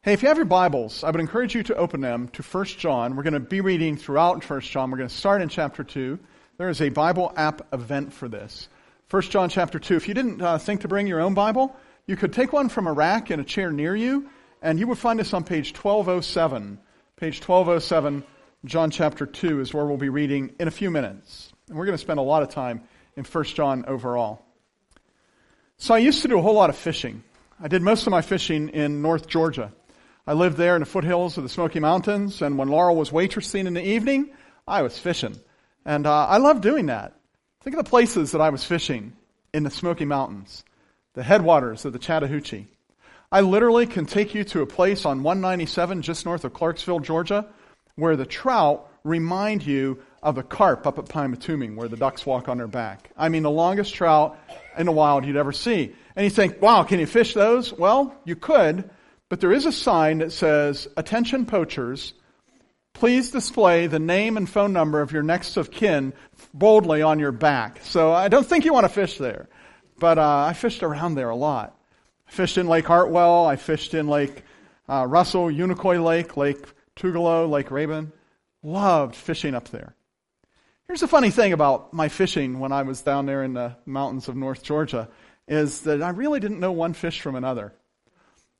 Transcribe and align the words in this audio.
Hey, 0.00 0.12
if 0.12 0.22
you 0.22 0.28
have 0.28 0.36
your 0.36 0.46
Bibles, 0.46 1.02
I 1.02 1.10
would 1.10 1.20
encourage 1.20 1.56
you 1.56 1.64
to 1.64 1.74
open 1.74 2.00
them 2.00 2.28
to 2.28 2.42
1 2.44 2.64
John. 2.66 3.16
We're 3.16 3.24
going 3.24 3.32
to 3.32 3.40
be 3.40 3.60
reading 3.60 3.96
throughout 3.96 4.48
1 4.48 4.60
John. 4.60 4.92
We're 4.92 4.98
going 4.98 5.08
to 5.08 5.14
start 5.14 5.42
in 5.42 5.48
chapter 5.48 5.82
2. 5.82 6.16
There 6.56 6.68
is 6.68 6.80
a 6.80 6.88
Bible 6.88 7.32
app 7.36 7.66
event 7.74 8.12
for 8.12 8.28
this. 8.28 8.68
1 9.10 9.22
John 9.22 9.48
chapter 9.48 9.80
2. 9.80 9.96
If 9.96 10.06
you 10.06 10.14
didn't 10.14 10.40
uh, 10.40 10.56
think 10.58 10.82
to 10.82 10.88
bring 10.88 11.08
your 11.08 11.20
own 11.20 11.34
Bible, 11.34 11.74
you 12.06 12.14
could 12.14 12.32
take 12.32 12.52
one 12.52 12.68
from 12.68 12.86
a 12.86 12.92
rack 12.92 13.32
in 13.32 13.40
a 13.40 13.44
chair 13.44 13.72
near 13.72 13.96
you, 13.96 14.30
and 14.62 14.78
you 14.78 14.86
would 14.86 14.98
find 14.98 15.18
us 15.18 15.34
on 15.34 15.42
page 15.42 15.74
1207. 15.74 16.78
Page 17.16 17.40
1207, 17.40 18.22
John 18.66 18.92
chapter 18.92 19.26
2 19.26 19.60
is 19.60 19.74
where 19.74 19.84
we'll 19.84 19.96
be 19.96 20.10
reading 20.10 20.54
in 20.60 20.68
a 20.68 20.70
few 20.70 20.92
minutes. 20.92 21.52
And 21.68 21.76
we're 21.76 21.86
going 21.86 21.98
to 21.98 22.00
spend 22.00 22.20
a 22.20 22.22
lot 22.22 22.44
of 22.44 22.50
time 22.50 22.82
in 23.16 23.24
1 23.24 23.44
John 23.46 23.84
overall. 23.88 24.46
So 25.76 25.92
I 25.92 25.98
used 25.98 26.22
to 26.22 26.28
do 26.28 26.38
a 26.38 26.42
whole 26.42 26.54
lot 26.54 26.70
of 26.70 26.76
fishing. 26.76 27.24
I 27.60 27.66
did 27.66 27.82
most 27.82 28.06
of 28.06 28.12
my 28.12 28.22
fishing 28.22 28.68
in 28.68 29.02
North 29.02 29.26
Georgia. 29.26 29.72
I 30.28 30.34
lived 30.34 30.58
there 30.58 30.76
in 30.76 30.80
the 30.80 30.86
foothills 30.86 31.38
of 31.38 31.42
the 31.42 31.48
Smoky 31.48 31.80
Mountains, 31.80 32.42
and 32.42 32.58
when 32.58 32.68
Laurel 32.68 32.96
was 32.96 33.08
waitressing 33.08 33.66
in 33.66 33.72
the 33.72 33.82
evening, 33.82 34.28
I 34.66 34.82
was 34.82 34.98
fishing. 34.98 35.34
And 35.86 36.06
uh, 36.06 36.26
I 36.26 36.36
loved 36.36 36.62
doing 36.62 36.84
that. 36.86 37.14
Think 37.62 37.74
of 37.74 37.82
the 37.82 37.88
places 37.88 38.32
that 38.32 38.40
I 38.42 38.50
was 38.50 38.62
fishing 38.62 39.14
in 39.54 39.62
the 39.62 39.70
Smoky 39.70 40.04
Mountains, 40.04 40.64
the 41.14 41.22
headwaters 41.22 41.86
of 41.86 41.94
the 41.94 41.98
Chattahoochee. 41.98 42.66
I 43.32 43.40
literally 43.40 43.86
can 43.86 44.04
take 44.04 44.34
you 44.34 44.44
to 44.44 44.60
a 44.60 44.66
place 44.66 45.06
on 45.06 45.22
197 45.22 46.02
just 46.02 46.26
north 46.26 46.44
of 46.44 46.52
Clarksville, 46.52 47.00
Georgia, 47.00 47.46
where 47.94 48.14
the 48.14 48.26
trout 48.26 48.86
remind 49.04 49.64
you 49.64 50.02
of 50.22 50.34
the 50.34 50.42
carp 50.42 50.86
up 50.86 50.98
at 50.98 51.06
Pymatuming, 51.06 51.74
where 51.74 51.88
the 51.88 51.96
ducks 51.96 52.26
walk 52.26 52.50
on 52.50 52.58
their 52.58 52.66
back. 52.66 53.08
I 53.16 53.30
mean, 53.30 53.44
the 53.44 53.50
longest 53.50 53.94
trout 53.94 54.38
in 54.76 54.84
the 54.84 54.92
wild 54.92 55.24
you'd 55.24 55.36
ever 55.36 55.52
see. 55.52 55.94
And 56.14 56.24
you 56.24 56.28
think, 56.28 56.60
wow, 56.60 56.82
can 56.82 57.00
you 57.00 57.06
fish 57.06 57.32
those? 57.32 57.72
Well, 57.72 58.14
you 58.26 58.36
could, 58.36 58.90
but 59.28 59.40
there 59.40 59.52
is 59.52 59.66
a 59.66 59.72
sign 59.72 60.18
that 60.18 60.32
says, 60.32 60.88
Attention 60.96 61.46
poachers, 61.46 62.14
please 62.94 63.30
display 63.30 63.86
the 63.86 63.98
name 63.98 64.36
and 64.36 64.48
phone 64.48 64.72
number 64.72 65.00
of 65.00 65.12
your 65.12 65.22
next 65.22 65.56
of 65.56 65.70
kin 65.70 66.12
boldly 66.54 67.02
on 67.02 67.18
your 67.18 67.32
back. 67.32 67.80
So 67.82 68.12
I 68.12 68.28
don't 68.28 68.46
think 68.46 68.64
you 68.64 68.72
want 68.72 68.84
to 68.84 68.92
fish 68.92 69.18
there. 69.18 69.48
But 69.98 70.18
uh, 70.18 70.44
I 70.46 70.52
fished 70.52 70.82
around 70.82 71.14
there 71.14 71.30
a 71.30 71.36
lot. 71.36 71.76
I 72.28 72.30
fished 72.30 72.58
in 72.58 72.68
Lake 72.68 72.86
Hartwell. 72.86 73.46
I 73.46 73.56
fished 73.56 73.94
in 73.94 74.08
Lake 74.08 74.44
uh, 74.88 75.06
Russell, 75.06 75.46
Unicoi 75.46 76.02
Lake, 76.02 76.36
Lake 76.36 76.64
Tugalo, 76.96 77.48
Lake 77.48 77.68
Rabun. 77.68 78.12
Loved 78.62 79.14
fishing 79.14 79.54
up 79.54 79.68
there. 79.68 79.94
Here's 80.86 81.00
the 81.00 81.08
funny 81.08 81.30
thing 81.30 81.52
about 81.52 81.92
my 81.92 82.08
fishing 82.08 82.60
when 82.60 82.72
I 82.72 82.82
was 82.82 83.02
down 83.02 83.26
there 83.26 83.44
in 83.44 83.52
the 83.52 83.76
mountains 83.84 84.28
of 84.28 84.36
North 84.36 84.62
Georgia 84.62 85.08
is 85.46 85.82
that 85.82 86.02
I 86.02 86.10
really 86.10 86.40
didn't 86.40 86.60
know 86.60 86.72
one 86.72 86.94
fish 86.94 87.20
from 87.20 87.34
another. 87.34 87.74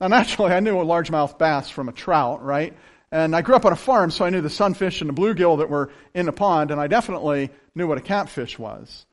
Now, 0.01 0.07
naturally, 0.07 0.53
I 0.53 0.61
knew 0.61 0.79
a 0.79 0.85
largemouth 0.85 1.37
bass 1.37 1.69
from 1.69 1.89
a 1.89 1.91
trout, 1.91 2.41
right? 2.41 2.73
And 3.11 3.35
I 3.35 3.41
grew 3.41 3.55
up 3.55 3.65
on 3.65 3.73
a 3.73 3.75
farm, 3.77 4.11
so 4.11 4.23
I 4.23 4.29
knew 4.29 4.39
the 4.39 4.49
sunfish 4.49 5.01
and 5.01 5.09
the 5.09 5.13
bluegill 5.13 5.57
that 5.57 5.69
were 5.69 5.91
in 6.13 6.25
the 6.25 6.31
pond, 6.31 6.71
and 6.71 6.79
I 6.79 6.87
definitely 6.87 7.49
knew 7.75 7.85
what 7.85 7.97
a 7.97 8.01
catfish 8.01 8.57
was. 8.57 9.05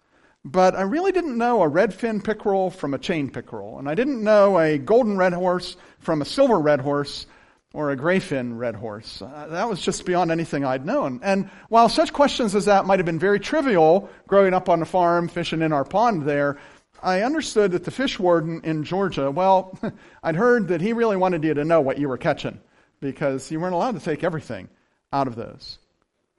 But 0.45 0.77
I 0.77 0.83
really 0.83 1.11
didn't 1.11 1.37
know 1.37 1.65
a 1.65 1.69
redfin 1.69 2.23
pickerel 2.23 2.70
from 2.70 2.95
a 2.95 2.98
chain 2.98 3.31
pickerel, 3.31 3.81
and 3.81 3.89
I 3.89 3.97
didn't 3.97 4.23
know 4.23 4.61
a 4.61 4.78
golden 4.78 5.17
red 5.17 5.33
horse 5.33 5.77
from 5.98 6.23
a 6.23 6.25
silver 6.25 6.61
red 6.61 6.81
horse 6.81 7.27
or 7.73 7.91
a 7.91 7.97
grayfin 7.97 8.56
red 8.56 8.77
horse. 8.77 9.21
Uh, 9.21 9.48
that 9.50 9.69
was 9.69 9.81
just 9.81 10.06
beyond 10.06 10.31
anything 10.31 10.65
I'd 10.65 10.87
known. 10.87 11.19
And 11.23 11.50
while 11.69 11.89
such 11.89 12.12
questions 12.12 12.55
as 12.55 12.67
that 12.67 12.87
might 12.87 13.00
have 13.00 13.06
been 13.06 13.19
very 13.19 13.41
trivial 13.41 14.09
growing 14.28 14.55
up 14.55 14.69
on 14.69 14.78
the 14.78 14.87
farm, 14.87 15.27
fishing 15.27 15.62
in 15.62 15.73
our 15.73 15.84
pond 15.84 16.23
there, 16.23 16.59
I 17.07 17.23
understood 17.23 17.71
that 17.71 17.85
the 17.85 17.93
fish 17.93 18.19
warden 18.19 18.62
in 18.65 18.83
Georgia, 18.83 19.31
well, 19.31 19.79
I'd 20.25 20.35
heard 20.35 20.69
that 20.69 20.81
he 20.81 20.93
really 20.93 21.17
wanted 21.17 21.45
you 21.45 21.55
to 21.55 21.65
know 21.65 21.81
what 21.81 21.99
you 21.99 22.09
were 22.09 22.19
catching 22.19 22.59
because 22.99 23.49
you 23.49 23.61
weren't 23.61 23.75
allowed 23.75 23.95
to 23.95 24.05
take 24.05 24.25
everything 24.25 24.69
out 25.12 25.29
of 25.29 25.37
those. 25.37 25.79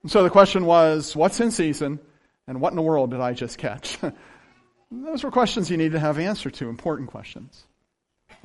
And 0.04 0.12
so 0.12 0.23
the 0.23 0.30
question 0.30 0.66
was, 0.66 1.16
what's 1.16 1.40
in 1.40 1.52
season 1.52 2.00
and 2.48 2.60
what 2.60 2.73
in 2.73 2.76
the 2.76 2.82
world 2.82 3.12
did 3.12 3.22
I 3.22 3.32
just 3.32 3.58
catch? 3.58 3.98
those 4.92 5.23
were 5.23 5.32
questions 5.32 5.72
you 5.72 5.77
need 5.77 5.94
to 5.94 6.00
have 6.00 6.20
answer 6.20 6.50
to, 6.50 6.67
important 6.67 7.11
questions. 7.11 7.64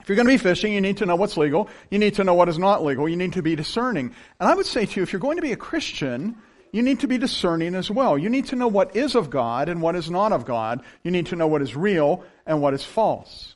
If 0.00 0.09
you're 0.09 0.15
going 0.15 0.28
to 0.28 0.32
be 0.32 0.38
fishing, 0.38 0.72
you 0.72 0.81
need 0.81 0.99
to 0.99 1.06
know 1.06 1.16
what's 1.16 1.37
legal. 1.37 1.69
You 1.91 1.99
need 1.99 2.15
to 2.15 2.25
know 2.25 2.34
what 2.34 2.49
is 2.49 2.59
not 2.59 2.84
legal. 2.84 3.09
You 3.09 3.16
need 3.16 3.32
to 3.32 3.43
be 3.43 3.56
discerning. 3.56 4.15
And 4.38 4.49
I 4.49 4.55
would 4.55 4.66
say 4.66 4.87
to 4.87 5.00
you, 5.00 5.03
if 5.03 5.12
you're 5.12 5.19
going 5.19 5.38
to 5.38 5.43
be 5.43 5.53
a 5.53 5.56
Christian, 5.56 6.37
you 6.72 6.83
need 6.83 7.00
to 7.00 7.06
be 7.06 7.19
discerning 7.19 7.75
as 7.75 7.91
well. 7.91 8.16
You 8.16 8.31
need 8.31 8.47
to 8.47 8.56
know 8.56 8.66
what 8.66 8.97
is 8.97 9.15
of 9.15 9.28
God 9.28 9.69
and 9.69 9.83
what 9.83 9.94
is 9.94 10.10
not 10.10 10.33
of 10.33 10.47
God. 10.47 10.83
You 11.05 11.10
need 11.10 11.27
to 11.27 11.37
know 11.37 11.47
what 11.47 11.60
is 11.60 11.77
real 11.77 12.25
and 12.47 12.62
what 12.62 12.72
is 12.72 12.83
false. 12.83 13.55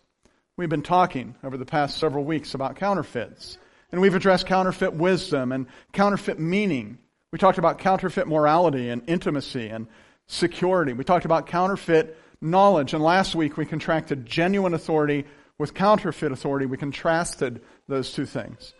We've 0.58 0.68
been 0.68 0.82
talking 0.82 1.34
over 1.42 1.56
the 1.56 1.64
past 1.64 1.96
several 1.96 2.24
weeks 2.24 2.52
about 2.52 2.76
counterfeits. 2.76 3.56
And 3.90 4.00
we've 4.00 4.14
addressed 4.14 4.46
counterfeit 4.46 4.92
wisdom 4.92 5.52
and 5.52 5.66
counterfeit 5.92 6.38
meaning. 6.38 6.98
We 7.32 7.38
talked 7.38 7.58
about 7.58 7.78
counterfeit 7.78 8.28
morality 8.28 8.90
and 8.90 9.02
intimacy 9.06 9.68
and 9.68 9.86
security. 10.26 10.92
We 10.92 11.04
talked 11.04 11.24
about 11.24 11.46
counterfeit 11.46 12.18
knowledge. 12.42 12.92
And 12.92 13.02
last 13.02 13.34
week 13.34 13.56
we 13.56 13.64
contracted 13.64 14.26
genuine 14.26 14.74
authority 14.74 15.24
with 15.56 15.72
counterfeit 15.72 16.32
authority. 16.32 16.66
We 16.66 16.76
contrasted 16.76 17.62
those 17.88 18.12
two 18.12 18.26
things. 18.26 18.74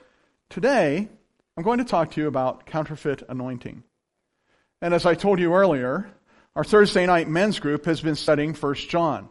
Today, 0.51 1.09
I'm 1.57 1.65
going 1.65 1.79
to 1.79 1.85
talk 1.85 2.11
to 2.13 2.21
you 2.21 2.27
about 2.27 2.67
counterfeit 2.67 3.23
anointing. 3.29 3.83
And 4.83 4.93
as 4.93 5.07
I 5.07 5.15
told 5.15 5.39
you 5.39 5.55
earlier, 5.55 6.11
our 6.55 6.65
Thursday 6.65 7.07
night 7.07 7.29
men's 7.29 7.59
group 7.59 7.85
has 7.87 8.01
been 8.01 8.15
studying 8.15 8.55
1 8.55 8.75
John. 8.75 9.29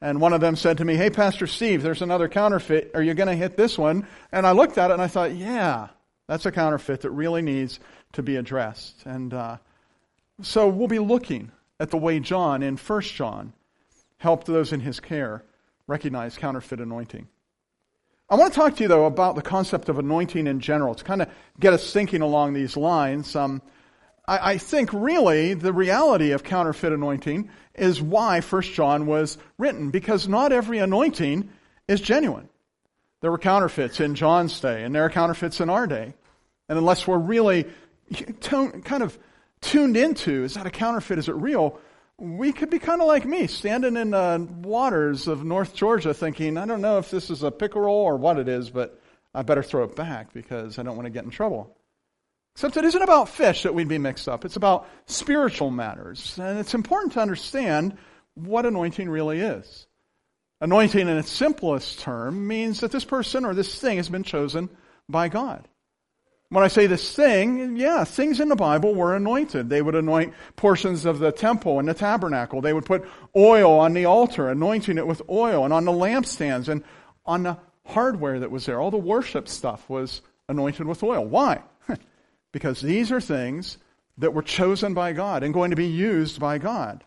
And 0.00 0.20
one 0.20 0.32
of 0.32 0.40
them 0.40 0.56
said 0.56 0.78
to 0.78 0.84
me, 0.84 0.96
Hey, 0.96 1.10
Pastor 1.10 1.46
Steve, 1.46 1.82
there's 1.82 2.02
another 2.02 2.28
counterfeit. 2.28 2.90
Are 2.94 3.02
you 3.02 3.14
going 3.14 3.28
to 3.28 3.34
hit 3.34 3.56
this 3.56 3.78
one? 3.78 4.06
And 4.32 4.46
I 4.46 4.52
looked 4.52 4.76
at 4.76 4.90
it 4.90 4.94
and 4.94 5.02
I 5.02 5.06
thought, 5.06 5.34
Yeah, 5.34 5.88
that's 6.26 6.46
a 6.46 6.52
counterfeit 6.52 7.02
that 7.02 7.10
really 7.10 7.42
needs 7.42 7.80
to 8.12 8.22
be 8.22 8.36
addressed. 8.36 9.04
And 9.06 9.32
uh, 9.32 9.56
so 10.42 10.68
we'll 10.68 10.88
be 10.88 10.98
looking 10.98 11.50
at 11.80 11.90
the 11.90 11.96
way 11.96 12.20
John 12.20 12.62
in 12.62 12.76
1 12.76 13.00
John 13.02 13.52
helped 14.18 14.46
those 14.46 14.72
in 14.72 14.80
his 14.80 15.00
care 15.00 15.42
recognize 15.86 16.36
counterfeit 16.36 16.80
anointing. 16.80 17.28
I 18.28 18.36
want 18.36 18.52
to 18.52 18.58
talk 18.58 18.76
to 18.76 18.82
you, 18.82 18.88
though, 18.88 19.04
about 19.04 19.36
the 19.36 19.42
concept 19.42 19.88
of 19.90 19.98
anointing 19.98 20.46
in 20.46 20.60
general 20.60 20.94
to 20.94 21.04
kind 21.04 21.20
of 21.20 21.28
get 21.60 21.74
us 21.74 21.92
thinking 21.92 22.22
along 22.22 22.54
these 22.54 22.76
lines. 22.76 23.36
Um, 23.36 23.60
I, 24.26 24.52
I 24.52 24.58
think 24.58 24.92
really 24.92 25.54
the 25.54 25.72
reality 25.72 26.32
of 26.32 26.44
counterfeit 26.44 26.92
anointing 26.92 27.50
is 27.74 28.00
why 28.00 28.40
1 28.40 28.62
John 28.62 29.06
was 29.06 29.38
written, 29.58 29.90
because 29.90 30.28
not 30.28 30.52
every 30.52 30.78
anointing 30.78 31.50
is 31.88 32.00
genuine. 32.00 32.48
There 33.20 33.30
were 33.30 33.38
counterfeits 33.38 34.00
in 34.00 34.14
John's 34.14 34.60
day, 34.60 34.84
and 34.84 34.94
there 34.94 35.04
are 35.04 35.10
counterfeits 35.10 35.60
in 35.60 35.70
our 35.70 35.86
day. 35.86 36.14
And 36.68 36.78
unless 36.78 37.06
we're 37.06 37.18
really 37.18 37.66
kind 38.40 39.02
of 39.02 39.18
tuned 39.60 39.96
into, 39.96 40.44
is 40.44 40.54
that 40.54 40.66
a 40.66 40.70
counterfeit? 40.70 41.18
Is 41.18 41.28
it 41.28 41.34
real? 41.34 41.78
We 42.18 42.52
could 42.52 42.70
be 42.70 42.78
kind 42.78 43.00
of 43.00 43.06
like 43.06 43.24
me, 43.24 43.46
standing 43.46 43.96
in 43.96 44.10
the 44.10 44.46
waters 44.62 45.26
of 45.26 45.44
North 45.44 45.74
Georgia 45.74 46.14
thinking, 46.14 46.56
I 46.56 46.66
don't 46.66 46.80
know 46.80 46.98
if 46.98 47.10
this 47.10 47.30
is 47.30 47.42
a 47.42 47.50
pickerel 47.50 47.94
or 47.94 48.16
what 48.16 48.38
it 48.38 48.48
is, 48.48 48.70
but 48.70 49.00
I 49.34 49.42
better 49.42 49.62
throw 49.62 49.84
it 49.84 49.96
back 49.96 50.32
because 50.32 50.78
I 50.78 50.82
don't 50.82 50.96
want 50.96 51.06
to 51.06 51.10
get 51.10 51.24
in 51.24 51.30
trouble. 51.30 51.76
Except 52.54 52.76
it 52.76 52.84
isn't 52.84 53.02
about 53.02 53.28
fish 53.28 53.64
that 53.64 53.74
we'd 53.74 53.88
be 53.88 53.98
mixed 53.98 54.28
up. 54.28 54.44
It's 54.44 54.56
about 54.56 54.88
spiritual 55.06 55.70
matters. 55.70 56.38
And 56.38 56.58
it's 56.58 56.74
important 56.74 57.14
to 57.14 57.20
understand 57.20 57.98
what 58.34 58.64
anointing 58.64 59.08
really 59.08 59.40
is. 59.40 59.86
Anointing 60.60 61.00
in 61.00 61.16
its 61.16 61.30
simplest 61.30 61.98
term 62.00 62.46
means 62.46 62.80
that 62.80 62.92
this 62.92 63.04
person 63.04 63.44
or 63.44 63.54
this 63.54 63.78
thing 63.80 63.96
has 63.96 64.08
been 64.08 64.22
chosen 64.22 64.70
by 65.08 65.28
God. 65.28 65.66
When 66.48 66.62
I 66.62 66.68
say 66.68 66.86
this 66.86 67.12
thing, 67.16 67.76
yeah, 67.76 68.04
things 68.04 68.38
in 68.38 68.48
the 68.48 68.54
Bible 68.54 68.94
were 68.94 69.16
anointed. 69.16 69.68
They 69.68 69.82
would 69.82 69.96
anoint 69.96 70.32
portions 70.54 71.04
of 71.04 71.18
the 71.18 71.32
temple 71.32 71.80
and 71.80 71.88
the 71.88 71.94
tabernacle. 71.94 72.60
They 72.60 72.72
would 72.72 72.86
put 72.86 73.04
oil 73.34 73.80
on 73.80 73.94
the 73.94 74.04
altar, 74.04 74.48
anointing 74.48 74.96
it 74.96 75.06
with 75.06 75.22
oil, 75.28 75.64
and 75.64 75.74
on 75.74 75.84
the 75.84 75.92
lampstands, 75.92 76.68
and 76.68 76.84
on 77.26 77.42
the 77.42 77.58
hardware 77.84 78.38
that 78.38 78.52
was 78.52 78.66
there. 78.66 78.80
All 78.80 78.92
the 78.92 78.96
worship 78.96 79.48
stuff 79.48 79.90
was 79.90 80.22
anointed 80.48 80.86
with 80.86 81.02
oil. 81.02 81.24
Why? 81.24 81.60
Because 82.54 82.80
these 82.80 83.10
are 83.10 83.20
things 83.20 83.78
that 84.16 84.32
were 84.32 84.40
chosen 84.40 84.94
by 84.94 85.12
God 85.12 85.42
and 85.42 85.52
going 85.52 85.70
to 85.70 85.76
be 85.76 85.88
used 85.88 86.38
by 86.38 86.56
God. 86.58 87.02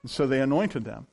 And 0.00 0.10
so 0.10 0.26
they 0.26 0.40
anointed 0.40 0.86
them. 0.86 1.06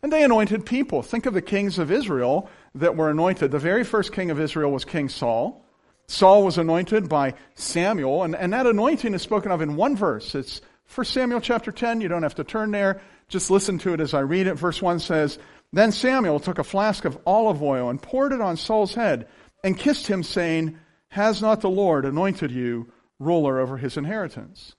And 0.00 0.12
they 0.12 0.22
anointed 0.22 0.64
people. 0.64 1.02
Think 1.02 1.26
of 1.26 1.34
the 1.34 1.42
kings 1.42 1.80
of 1.80 1.90
Israel 1.90 2.48
that 2.76 2.96
were 2.96 3.10
anointed. 3.10 3.50
The 3.50 3.58
very 3.58 3.82
first 3.82 4.12
king 4.12 4.30
of 4.30 4.38
Israel 4.38 4.70
was 4.70 4.84
King 4.84 5.08
Saul. 5.08 5.66
Saul 6.06 6.44
was 6.44 6.56
anointed 6.56 7.08
by 7.08 7.34
Samuel, 7.56 8.22
and, 8.22 8.36
and 8.36 8.52
that 8.52 8.68
anointing 8.68 9.12
is 9.12 9.22
spoken 9.22 9.50
of 9.50 9.60
in 9.60 9.74
one 9.74 9.96
verse. 9.96 10.36
It's 10.36 10.60
1 10.94 11.04
Samuel 11.06 11.40
chapter 11.40 11.72
10. 11.72 12.00
You 12.00 12.06
don't 12.06 12.22
have 12.22 12.36
to 12.36 12.44
turn 12.44 12.70
there. 12.70 13.00
Just 13.28 13.50
listen 13.50 13.78
to 13.78 13.92
it 13.94 14.00
as 14.00 14.14
I 14.14 14.20
read 14.20 14.46
it. 14.46 14.54
Verse 14.54 14.80
1 14.80 15.00
says, 15.00 15.40
Then 15.72 15.90
Samuel 15.90 16.38
took 16.38 16.60
a 16.60 16.64
flask 16.64 17.04
of 17.06 17.18
olive 17.26 17.60
oil 17.60 17.90
and 17.90 18.00
poured 18.00 18.32
it 18.32 18.40
on 18.40 18.56
Saul's 18.56 18.94
head 18.94 19.26
and 19.64 19.76
kissed 19.76 20.06
him, 20.06 20.22
saying, 20.22 20.78
has 21.14 21.40
not 21.40 21.60
the 21.60 21.70
Lord 21.70 22.04
anointed 22.04 22.50
you 22.50 22.92
ruler 23.20 23.60
over 23.60 23.76
his 23.76 23.96
inheritance? 23.96 24.74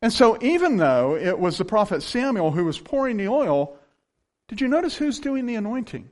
And 0.00 0.12
so, 0.12 0.38
even 0.40 0.76
though 0.76 1.16
it 1.16 1.36
was 1.36 1.58
the 1.58 1.64
prophet 1.64 2.04
Samuel 2.04 2.52
who 2.52 2.64
was 2.64 2.78
pouring 2.78 3.16
the 3.16 3.26
oil, 3.26 3.76
did 4.46 4.60
you 4.60 4.68
notice 4.68 4.94
who's 4.94 5.18
doing 5.18 5.46
the 5.46 5.56
anointing? 5.56 6.08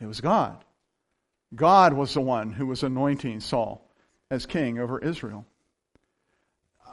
It 0.00 0.06
was 0.06 0.22
God. 0.22 0.64
God 1.54 1.92
was 1.92 2.14
the 2.14 2.22
one 2.22 2.50
who 2.50 2.66
was 2.66 2.82
anointing 2.82 3.40
Saul 3.40 3.86
as 4.30 4.46
king 4.46 4.78
over 4.78 4.98
Israel. 4.98 5.44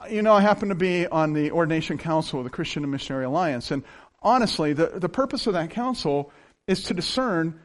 You 0.10 0.24
know, 0.24 0.34
I 0.34 0.42
happen 0.42 0.68
to 0.68 0.76
be 0.76 1.08
on 1.08 1.32
the 1.32 1.52
Ordination 1.52 1.98
Council 1.98 2.40
of 2.40 2.44
the 2.44 2.50
Christian 2.50 2.84
and 2.84 2.92
Missionary 2.92 3.24
Alliance, 3.24 3.72
and 3.72 3.84
honestly, 4.22 4.74
the, 4.74 4.88
the 4.88 5.08
purpose 5.08 5.48
of 5.48 5.54
that 5.54 5.70
council 5.70 6.30
is 6.68 6.84
to 6.84 6.94
discern 6.94 7.58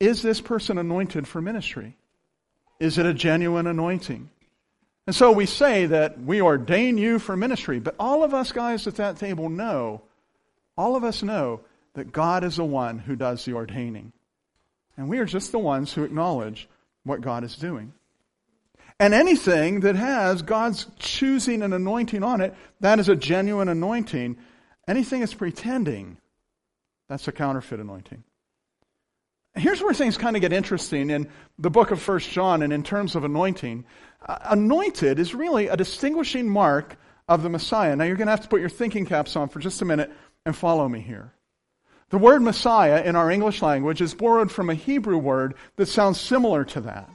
is 0.00 0.20
this 0.20 0.42
person 0.42 0.76
anointed 0.76 1.26
for 1.26 1.40
ministry? 1.40 1.96
Is 2.78 2.98
it 2.98 3.06
a 3.06 3.14
genuine 3.14 3.66
anointing? 3.66 4.30
And 5.06 5.14
so 5.14 5.30
we 5.30 5.46
say 5.46 5.86
that 5.86 6.20
we 6.20 6.40
ordain 6.40 6.98
you 6.98 7.18
for 7.18 7.36
ministry, 7.36 7.78
but 7.78 7.94
all 7.98 8.24
of 8.24 8.34
us 8.34 8.52
guys 8.52 8.86
at 8.86 8.96
that 8.96 9.18
table 9.18 9.48
know, 9.48 10.02
all 10.76 10.96
of 10.96 11.04
us 11.04 11.22
know 11.22 11.60
that 11.94 12.12
God 12.12 12.44
is 12.44 12.56
the 12.56 12.64
one 12.64 12.98
who 12.98 13.16
does 13.16 13.44
the 13.44 13.54
ordaining. 13.54 14.12
And 14.96 15.08
we 15.08 15.18
are 15.18 15.24
just 15.24 15.52
the 15.52 15.58
ones 15.58 15.92
who 15.92 16.04
acknowledge 16.04 16.68
what 17.04 17.20
God 17.20 17.44
is 17.44 17.56
doing. 17.56 17.92
And 18.98 19.14
anything 19.14 19.80
that 19.80 19.94
has 19.94 20.42
God's 20.42 20.86
choosing 20.98 21.62
and 21.62 21.74
anointing 21.74 22.22
on 22.22 22.40
it, 22.40 22.54
that 22.80 22.98
is 22.98 23.08
a 23.08 23.16
genuine 23.16 23.68
anointing. 23.68 24.36
Anything 24.88 25.20
that's 25.20 25.34
pretending, 25.34 26.16
that's 27.08 27.28
a 27.28 27.32
counterfeit 27.32 27.78
anointing. 27.78 28.24
Here's 29.76 29.84
where 29.84 29.92
things 29.92 30.16
kind 30.16 30.36
of 30.36 30.40
get 30.40 30.54
interesting 30.54 31.10
in 31.10 31.28
the 31.58 31.68
book 31.68 31.90
of 31.90 32.00
First 32.00 32.30
John 32.30 32.62
and 32.62 32.72
in 32.72 32.82
terms 32.82 33.14
of 33.14 33.24
anointing. 33.24 33.84
Uh, 34.26 34.38
anointed 34.44 35.18
is 35.18 35.34
really 35.34 35.68
a 35.68 35.76
distinguishing 35.76 36.48
mark 36.48 36.96
of 37.28 37.42
the 37.42 37.50
Messiah. 37.50 37.94
Now 37.94 38.04
you're 38.04 38.16
going 38.16 38.28
to 38.28 38.30
have 38.30 38.40
to 38.40 38.48
put 38.48 38.60
your 38.60 38.70
thinking 38.70 39.04
caps 39.04 39.36
on 39.36 39.50
for 39.50 39.58
just 39.58 39.82
a 39.82 39.84
minute 39.84 40.10
and 40.46 40.56
follow 40.56 40.88
me 40.88 41.00
here. 41.00 41.34
The 42.08 42.16
word 42.16 42.40
Messiah 42.40 43.02
in 43.02 43.16
our 43.16 43.30
English 43.30 43.60
language 43.60 44.00
is 44.00 44.14
borrowed 44.14 44.50
from 44.50 44.70
a 44.70 44.74
Hebrew 44.74 45.18
word 45.18 45.56
that 45.76 45.88
sounds 45.88 46.18
similar 46.18 46.64
to 46.64 46.80
that. 46.80 47.10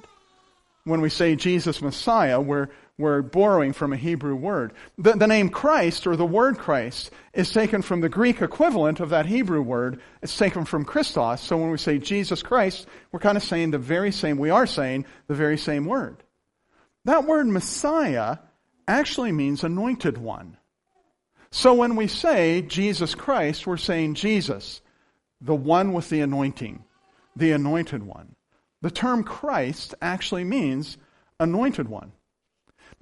When 0.83 1.01
we 1.01 1.09
say 1.09 1.35
Jesus 1.35 1.81
Messiah, 1.81 2.39
we're 2.39 2.67
we're 3.01 3.21
borrowing 3.21 3.73
from 3.73 3.91
a 3.91 3.97
Hebrew 3.97 4.35
word. 4.35 4.73
The, 4.97 5.13
the, 5.13 5.27
name 5.27 5.49
Christ, 5.49 6.07
or 6.07 6.15
the 6.15 6.25
word 6.25 6.57
Christ, 6.57 7.11
is 7.33 7.51
taken 7.51 7.81
from 7.81 8.01
the 8.01 8.09
Greek 8.09 8.41
equivalent 8.41 8.99
of 8.99 9.09
that 9.09 9.25
Hebrew 9.25 9.61
word. 9.61 9.99
It's 10.21 10.37
taken 10.37 10.63
from 10.63 10.85
Christos. 10.85 11.41
So 11.41 11.57
when 11.57 11.71
we 11.71 11.77
say 11.77 11.97
Jesus 11.97 12.41
Christ, 12.41 12.87
we're 13.11 13.19
kind 13.19 13.37
of 13.37 13.43
saying 13.43 13.71
the 13.71 13.77
very 13.77 14.11
same, 14.11 14.37
we 14.37 14.49
are 14.49 14.65
saying 14.65 15.05
the 15.27 15.35
very 15.35 15.57
same 15.57 15.85
word. 15.85 16.23
That 17.05 17.25
word 17.25 17.47
Messiah 17.47 18.37
actually 18.87 19.31
means 19.31 19.63
anointed 19.63 20.17
one. 20.17 20.57
So 21.51 21.73
when 21.73 21.95
we 21.95 22.07
say 22.07 22.61
Jesus 22.61 23.15
Christ, 23.15 23.67
we're 23.67 23.77
saying 23.77 24.15
Jesus, 24.15 24.81
the 25.41 25.55
one 25.55 25.91
with 25.91 26.09
the 26.09 26.21
anointing, 26.21 26.83
the 27.35 27.51
anointed 27.51 28.03
one. 28.03 28.35
The 28.81 28.91
term 28.91 29.23
Christ 29.23 29.93
actually 30.01 30.43
means 30.43 30.97
anointed 31.39 31.89
one. 31.89 32.13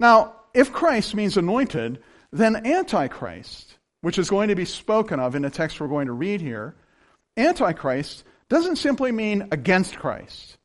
Now, 0.00 0.34
if 0.54 0.72
Christ 0.72 1.14
means 1.14 1.36
anointed, 1.36 2.02
then 2.32 2.66
Antichrist, 2.66 3.76
which 4.00 4.18
is 4.18 4.30
going 4.30 4.48
to 4.48 4.56
be 4.56 4.64
spoken 4.64 5.20
of 5.20 5.34
in 5.34 5.42
the 5.42 5.50
text 5.50 5.78
we're 5.78 5.88
going 5.88 6.06
to 6.06 6.12
read 6.12 6.40
here, 6.40 6.74
Antichrist 7.36 8.24
doesn't 8.48 8.76
simply 8.76 9.12
mean 9.12 9.48
against 9.52 9.96
Christ. 9.96 10.56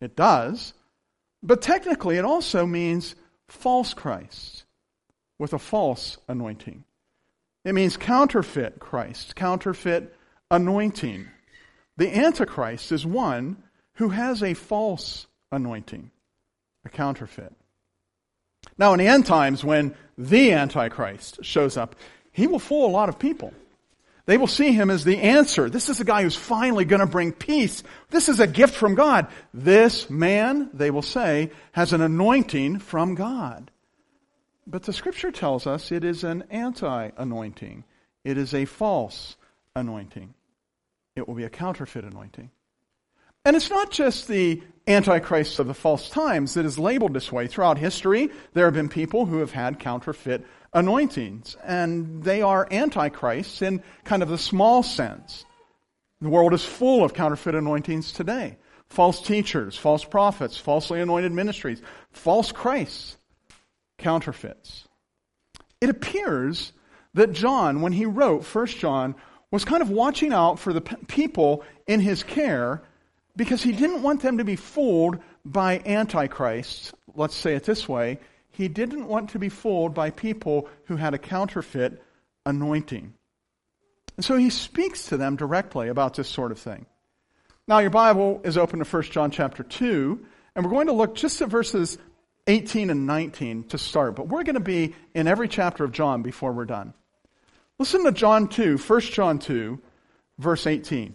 It 0.00 0.14
does, 0.14 0.74
but 1.42 1.62
technically 1.62 2.18
it 2.18 2.24
also 2.24 2.66
means 2.66 3.16
false 3.48 3.94
Christ 3.94 4.64
with 5.38 5.54
a 5.54 5.58
false 5.58 6.18
anointing. 6.28 6.84
It 7.64 7.74
means 7.74 7.96
counterfeit 7.96 8.78
Christ, 8.78 9.34
counterfeit 9.34 10.14
anointing. 10.50 11.28
The 11.96 12.16
Antichrist 12.16 12.92
is 12.92 13.06
one 13.06 13.62
who 13.94 14.10
has 14.10 14.42
a 14.42 14.54
false 14.54 15.26
anointing, 15.50 16.10
a 16.84 16.88
counterfeit. 16.88 17.54
Now, 18.78 18.92
in 18.92 18.98
the 18.98 19.06
end 19.06 19.26
times, 19.26 19.62
when 19.64 19.94
the 20.16 20.52
Antichrist 20.52 21.44
shows 21.44 21.76
up, 21.76 21.96
he 22.32 22.46
will 22.46 22.58
fool 22.58 22.86
a 22.86 22.90
lot 22.90 23.08
of 23.08 23.18
people. 23.18 23.52
They 24.24 24.38
will 24.38 24.46
see 24.46 24.72
him 24.72 24.88
as 24.88 25.04
the 25.04 25.18
answer. 25.18 25.68
This 25.68 25.88
is 25.88 26.00
a 26.00 26.04
guy 26.04 26.22
who's 26.22 26.36
finally 26.36 26.84
going 26.84 27.00
to 27.00 27.06
bring 27.06 27.32
peace. 27.32 27.82
This 28.10 28.28
is 28.28 28.38
a 28.38 28.46
gift 28.46 28.74
from 28.74 28.94
God. 28.94 29.26
This 29.52 30.08
man, 30.08 30.70
they 30.72 30.90
will 30.90 31.02
say, 31.02 31.50
has 31.72 31.92
an 31.92 32.00
anointing 32.00 32.78
from 32.78 33.16
God. 33.16 33.70
But 34.66 34.84
the 34.84 34.92
scripture 34.92 35.32
tells 35.32 35.66
us 35.66 35.90
it 35.90 36.04
is 36.04 36.22
an 36.22 36.44
anti 36.50 37.10
anointing, 37.16 37.84
it 38.24 38.38
is 38.38 38.54
a 38.54 38.64
false 38.64 39.36
anointing. 39.74 40.34
It 41.16 41.26
will 41.28 41.34
be 41.34 41.44
a 41.44 41.50
counterfeit 41.50 42.04
anointing. 42.04 42.50
And 43.44 43.56
it's 43.56 43.70
not 43.70 43.90
just 43.90 44.28
the 44.28 44.62
Antichrist 44.86 45.58
of 45.58 45.68
the 45.68 45.74
false 45.74 46.08
times 46.10 46.54
that 46.54 46.64
is 46.64 46.78
labeled 46.78 47.14
this 47.14 47.30
way. 47.30 47.46
Throughout 47.46 47.78
history, 47.78 48.30
there 48.52 48.64
have 48.64 48.74
been 48.74 48.88
people 48.88 49.26
who 49.26 49.38
have 49.38 49.52
had 49.52 49.78
counterfeit 49.78 50.44
anointings, 50.72 51.56
and 51.64 52.22
they 52.22 52.42
are 52.42 52.66
antichrists 52.70 53.62
in 53.62 53.82
kind 54.04 54.22
of 54.22 54.28
the 54.28 54.38
small 54.38 54.82
sense. 54.82 55.44
The 56.20 56.28
world 56.28 56.52
is 56.54 56.64
full 56.64 57.04
of 57.04 57.14
counterfeit 57.14 57.54
anointings 57.54 58.12
today. 58.12 58.58
False 58.88 59.22
teachers, 59.22 59.76
false 59.76 60.04
prophets, 60.04 60.56
falsely 60.56 61.00
anointed 61.00 61.32
ministries, 61.32 61.80
false 62.12 62.52
Christs, 62.52 63.16
counterfeits. 63.98 64.86
It 65.80 65.90
appears 65.90 66.72
that 67.14 67.32
John, 67.32 67.82
when 67.82 67.92
he 67.92 68.06
wrote 68.06 68.44
1 68.44 68.66
John, 68.66 69.14
was 69.50 69.64
kind 69.64 69.82
of 69.82 69.90
watching 69.90 70.32
out 70.32 70.58
for 70.58 70.72
the 70.72 70.80
people 70.80 71.64
in 71.86 72.00
his 72.00 72.22
care 72.22 72.82
because 73.36 73.62
he 73.62 73.72
didn't 73.72 74.02
want 74.02 74.22
them 74.22 74.38
to 74.38 74.44
be 74.44 74.56
fooled 74.56 75.18
by 75.44 75.78
antichrists. 75.78 76.92
Let's 77.14 77.34
say 77.34 77.54
it 77.54 77.64
this 77.64 77.88
way. 77.88 78.18
He 78.50 78.68
didn't 78.68 79.08
want 79.08 79.30
to 79.30 79.38
be 79.38 79.48
fooled 79.48 79.94
by 79.94 80.10
people 80.10 80.68
who 80.84 80.96
had 80.96 81.14
a 81.14 81.18
counterfeit 81.18 82.02
anointing. 82.44 83.14
And 84.16 84.24
so 84.24 84.36
he 84.36 84.50
speaks 84.50 85.06
to 85.06 85.16
them 85.16 85.36
directly 85.36 85.88
about 85.88 86.14
this 86.14 86.28
sort 86.28 86.52
of 86.52 86.58
thing. 86.58 86.86
Now 87.66 87.78
your 87.78 87.90
Bible 87.90 88.40
is 88.44 88.58
open 88.58 88.78
to 88.80 88.84
1 88.84 89.02
John 89.04 89.30
chapter 89.30 89.62
2, 89.62 90.26
and 90.54 90.64
we're 90.64 90.70
going 90.70 90.88
to 90.88 90.92
look 90.92 91.14
just 91.14 91.40
at 91.40 91.48
verses 91.48 91.96
18 92.46 92.90
and 92.90 93.06
19 93.06 93.64
to 93.68 93.78
start, 93.78 94.16
but 94.16 94.28
we're 94.28 94.42
going 94.42 94.54
to 94.54 94.60
be 94.60 94.94
in 95.14 95.28
every 95.28 95.48
chapter 95.48 95.84
of 95.84 95.92
John 95.92 96.22
before 96.22 96.52
we're 96.52 96.64
done. 96.64 96.92
Listen 97.78 98.04
to 98.04 98.12
John 98.12 98.48
2, 98.48 98.76
1 98.76 99.00
John 99.00 99.38
2, 99.38 99.80
verse 100.38 100.66
18. 100.66 101.14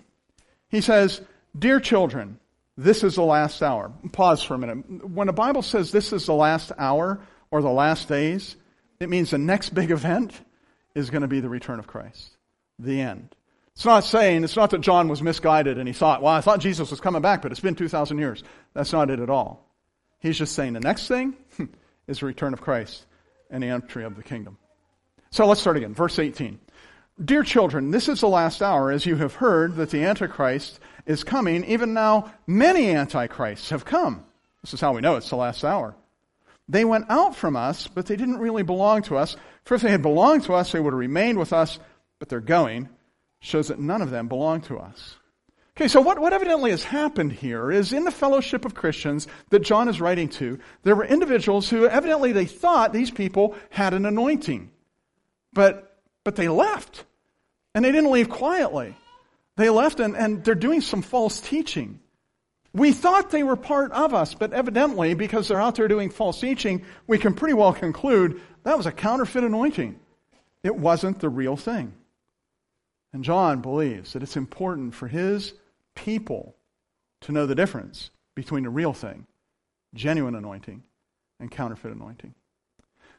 He 0.70 0.82
says, 0.82 1.22
Dear 1.58 1.80
children, 1.80 2.40
this 2.78 3.04
is 3.04 3.16
the 3.16 3.24
last 3.24 3.62
hour. 3.64 3.92
Pause 4.12 4.44
for 4.44 4.54
a 4.54 4.58
minute. 4.58 5.08
When 5.10 5.28
the 5.28 5.34
Bible 5.34 5.62
says 5.62 5.92
this 5.92 6.14
is 6.14 6.26
the 6.26 6.34
last 6.34 6.72
hour 6.78 7.20
or 7.50 7.62
the 7.62 7.70
last 7.70 8.08
days, 8.08 8.56
it 9.00 9.10
means 9.10 9.32
the 9.32 9.38
next 9.38 9.72
big 9.72 9.92
event 9.92 10.40
is 10.96 11.10
going 11.10 11.22
to 11.22 11.28
be 11.28 11.40
the 11.40 11.50
return 11.50 11.80
of 11.80 11.88
Christ. 11.88 12.30
The 12.80 13.02
end. 13.02 13.36
It's 13.74 13.86
not 13.86 14.04
saying, 14.04 14.44
it's 14.44 14.56
not 14.56 14.72
that 14.72 14.82
John 14.82 15.08
was 15.08 15.22
misguided 15.22 15.78
and 15.78 15.88
he 15.88 15.94
thought, 15.94 16.22
well, 16.24 16.34
I 16.34 16.42
thought 16.42 16.60
Jesus 16.60 16.90
was 16.90 17.00
coming 17.00 17.22
back, 17.22 17.44
but 17.44 17.52
it's 17.52 17.62
been 17.62 17.76
2,000 17.76 18.18
years. 18.18 18.44
That's 18.74 18.92
not 18.92 19.12
it 19.12 19.20
at 19.20 19.30
all. 19.30 19.68
He's 20.20 20.38
just 20.38 20.56
saying 20.56 20.74
the 20.74 20.80
next 20.80 21.08
thing 21.08 21.36
is 22.08 22.20
the 22.20 22.26
return 22.26 22.54
of 22.54 22.62
Christ 22.62 23.06
and 23.52 23.62
the 23.62 23.68
entry 23.68 24.04
of 24.04 24.16
the 24.16 24.24
kingdom. 24.24 24.58
So 25.30 25.46
let's 25.46 25.62
start 25.62 25.78
again. 25.78 25.94
Verse 25.94 26.18
18. 26.18 26.60
Dear 27.24 27.44
children, 27.44 27.92
this 27.92 28.10
is 28.10 28.22
the 28.22 28.28
last 28.28 28.62
hour, 28.62 28.92
as 28.92 29.06
you 29.06 29.16
have 29.18 29.36
heard 29.36 29.76
that 29.76 29.90
the 29.90 30.04
Antichrist 30.04 30.80
is 31.08 31.24
coming. 31.24 31.66
Even 31.66 31.94
now, 31.96 32.32
many 32.46 32.92
Antichrists 32.92 33.72
have 33.72 33.86
come. 33.86 34.24
This 34.62 34.76
is 34.76 34.82
how 34.82 34.94
we 34.94 35.02
know 35.02 35.16
it's 35.16 35.30
the 35.30 35.36
last 35.36 35.64
hour. 35.64 35.96
They 36.70 36.86
went 36.86 37.10
out 37.10 37.36
from 37.36 37.56
us, 37.56 37.88
but 37.88 38.06
they 38.06 38.18
didn't 38.18 38.40
really 38.40 38.64
belong 38.64 39.02
to 39.04 39.18
us. 39.18 39.38
For 39.64 39.76
if 39.76 39.82
they 39.82 39.90
had 39.90 40.02
belonged 40.02 40.44
to 40.44 40.54
us, 40.54 40.72
they 40.72 40.80
would 40.80 40.94
have 40.94 41.00
remained 41.00 41.40
with 41.40 41.54
us, 41.54 41.80
but 42.20 42.30
their 42.30 42.42
going 42.42 42.90
shows 43.40 43.70
that 43.70 43.80
none 43.80 44.02
of 44.02 44.10
them 44.10 44.28
belong 44.28 44.62
to 44.62 44.78
us. 44.78 45.16
Okay, 45.78 45.88
so 45.88 46.02
what, 46.02 46.20
what 46.20 46.34
evidently 46.34 46.72
has 46.72 46.84
happened 46.84 47.32
here 47.32 47.72
is 47.72 47.94
in 47.94 48.04
the 48.04 48.12
fellowship 48.12 48.66
of 48.66 48.74
Christians 48.74 49.28
that 49.50 49.60
John 49.60 49.88
is 49.88 50.02
writing 50.02 50.28
to, 50.30 50.60
there 50.84 50.96
were 50.96 51.06
individuals 51.06 51.70
who 51.70 51.88
evidently 51.88 52.32
they 52.32 52.46
thought 52.46 52.92
these 52.92 53.12
people 53.12 53.56
had 53.70 53.94
an 53.94 54.06
anointing. 54.06 54.72
But, 55.54 55.96
but 56.24 56.36
they 56.36 56.50
left. 56.50 57.06
And 57.76 57.86
they 57.86 57.92
didn't 57.92 58.12
leave 58.12 58.28
quietly. 58.28 58.96
They 59.58 59.70
left 59.70 60.00
and, 60.00 60.16
and 60.16 60.44
they're 60.44 60.56
doing 60.56 60.82
some 60.82 61.02
false 61.02 61.42
teaching. 61.42 62.00
We 62.74 62.92
thought 62.92 63.32
they 63.32 63.44
were 63.44 63.56
part 63.56 63.92
of 63.92 64.14
us, 64.14 64.36
but 64.36 64.54
evidently, 64.54 65.16
because 65.16 65.48
they're 65.48 65.60
out 65.60 65.76
there 65.76 65.88
doing 65.88 66.12
false 66.12 66.40
teaching, 66.40 66.84
we 67.08 67.18
can 67.18 67.34
pretty 67.34 67.56
well 67.56 67.74
conclude 67.74 68.40
that 68.64 68.78
was 68.78 68.86
a 68.86 68.92
counterfeit 68.92 69.44
anointing. 69.44 70.00
It 70.64 70.76
wasn't 70.76 71.20
the 71.20 71.30
real 71.30 71.56
thing. 71.56 71.94
And 73.14 73.24
John 73.24 73.62
believes 73.62 74.14
that 74.14 74.22
it's 74.22 74.38
important 74.38 74.94
for 74.94 75.08
his 75.08 75.54
people 75.96 76.56
to 77.22 77.32
know 77.32 77.48
the 77.48 77.56
difference 77.56 78.12
between 78.36 78.64
the 78.64 78.70
real 78.70 78.94
thing, 78.94 79.26
genuine 79.96 80.36
anointing, 80.36 80.84
and 81.40 81.50
counterfeit 81.50 81.94
anointing. 81.94 82.36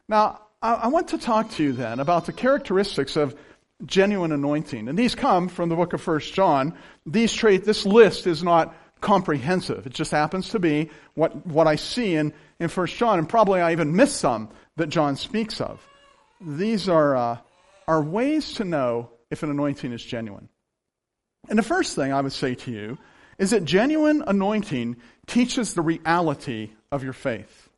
Now, 0.07 0.41
I 0.61 0.87
want 0.87 1.09
to 1.09 1.17
talk 1.17 1.51
to 1.51 1.63
you 1.63 1.73
then 1.73 1.99
about 1.99 2.25
the 2.25 2.33
characteristics 2.33 3.15
of 3.15 3.37
genuine 3.85 4.31
anointing. 4.31 4.87
And 4.87 4.97
these 4.97 5.15
come 5.15 5.47
from 5.47 5.69
the 5.69 5.75
book 5.75 5.93
of 5.93 6.01
First 6.01 6.33
John. 6.33 6.73
These 7.05 7.33
trait, 7.33 7.63
this 7.63 7.85
list 7.85 8.27
is 8.27 8.43
not 8.43 8.75
comprehensive. 9.01 9.85
It 9.87 9.93
just 9.93 10.11
happens 10.11 10.49
to 10.49 10.59
be 10.59 10.89
what, 11.13 11.45
what 11.45 11.67
I 11.67 11.75
see 11.75 12.15
in, 12.15 12.33
in 12.59 12.69
1 12.69 12.87
John, 12.87 13.19
and 13.19 13.29
probably 13.29 13.61
I 13.61 13.71
even 13.71 13.95
miss 13.95 14.13
some 14.13 14.49
that 14.75 14.87
John 14.87 15.15
speaks 15.15 15.61
of. 15.61 15.85
These 16.41 16.89
are, 16.89 17.15
uh, 17.15 17.37
are 17.87 18.01
ways 18.01 18.53
to 18.53 18.65
know 18.65 19.09
if 19.31 19.43
an 19.43 19.49
anointing 19.49 19.91
is 19.93 20.03
genuine. 20.03 20.49
And 21.47 21.57
the 21.57 21.63
first 21.63 21.95
thing 21.95 22.11
I 22.11 22.21
would 22.21 22.33
say 22.33 22.55
to 22.55 22.71
you 22.71 22.97
is 23.37 23.51
that 23.51 23.63
genuine 23.63 24.23
anointing 24.27 24.97
teaches 25.27 25.73
the 25.73 25.81
reality 25.81 26.71
of 26.91 27.03
your 27.03 27.13
faith. 27.13 27.69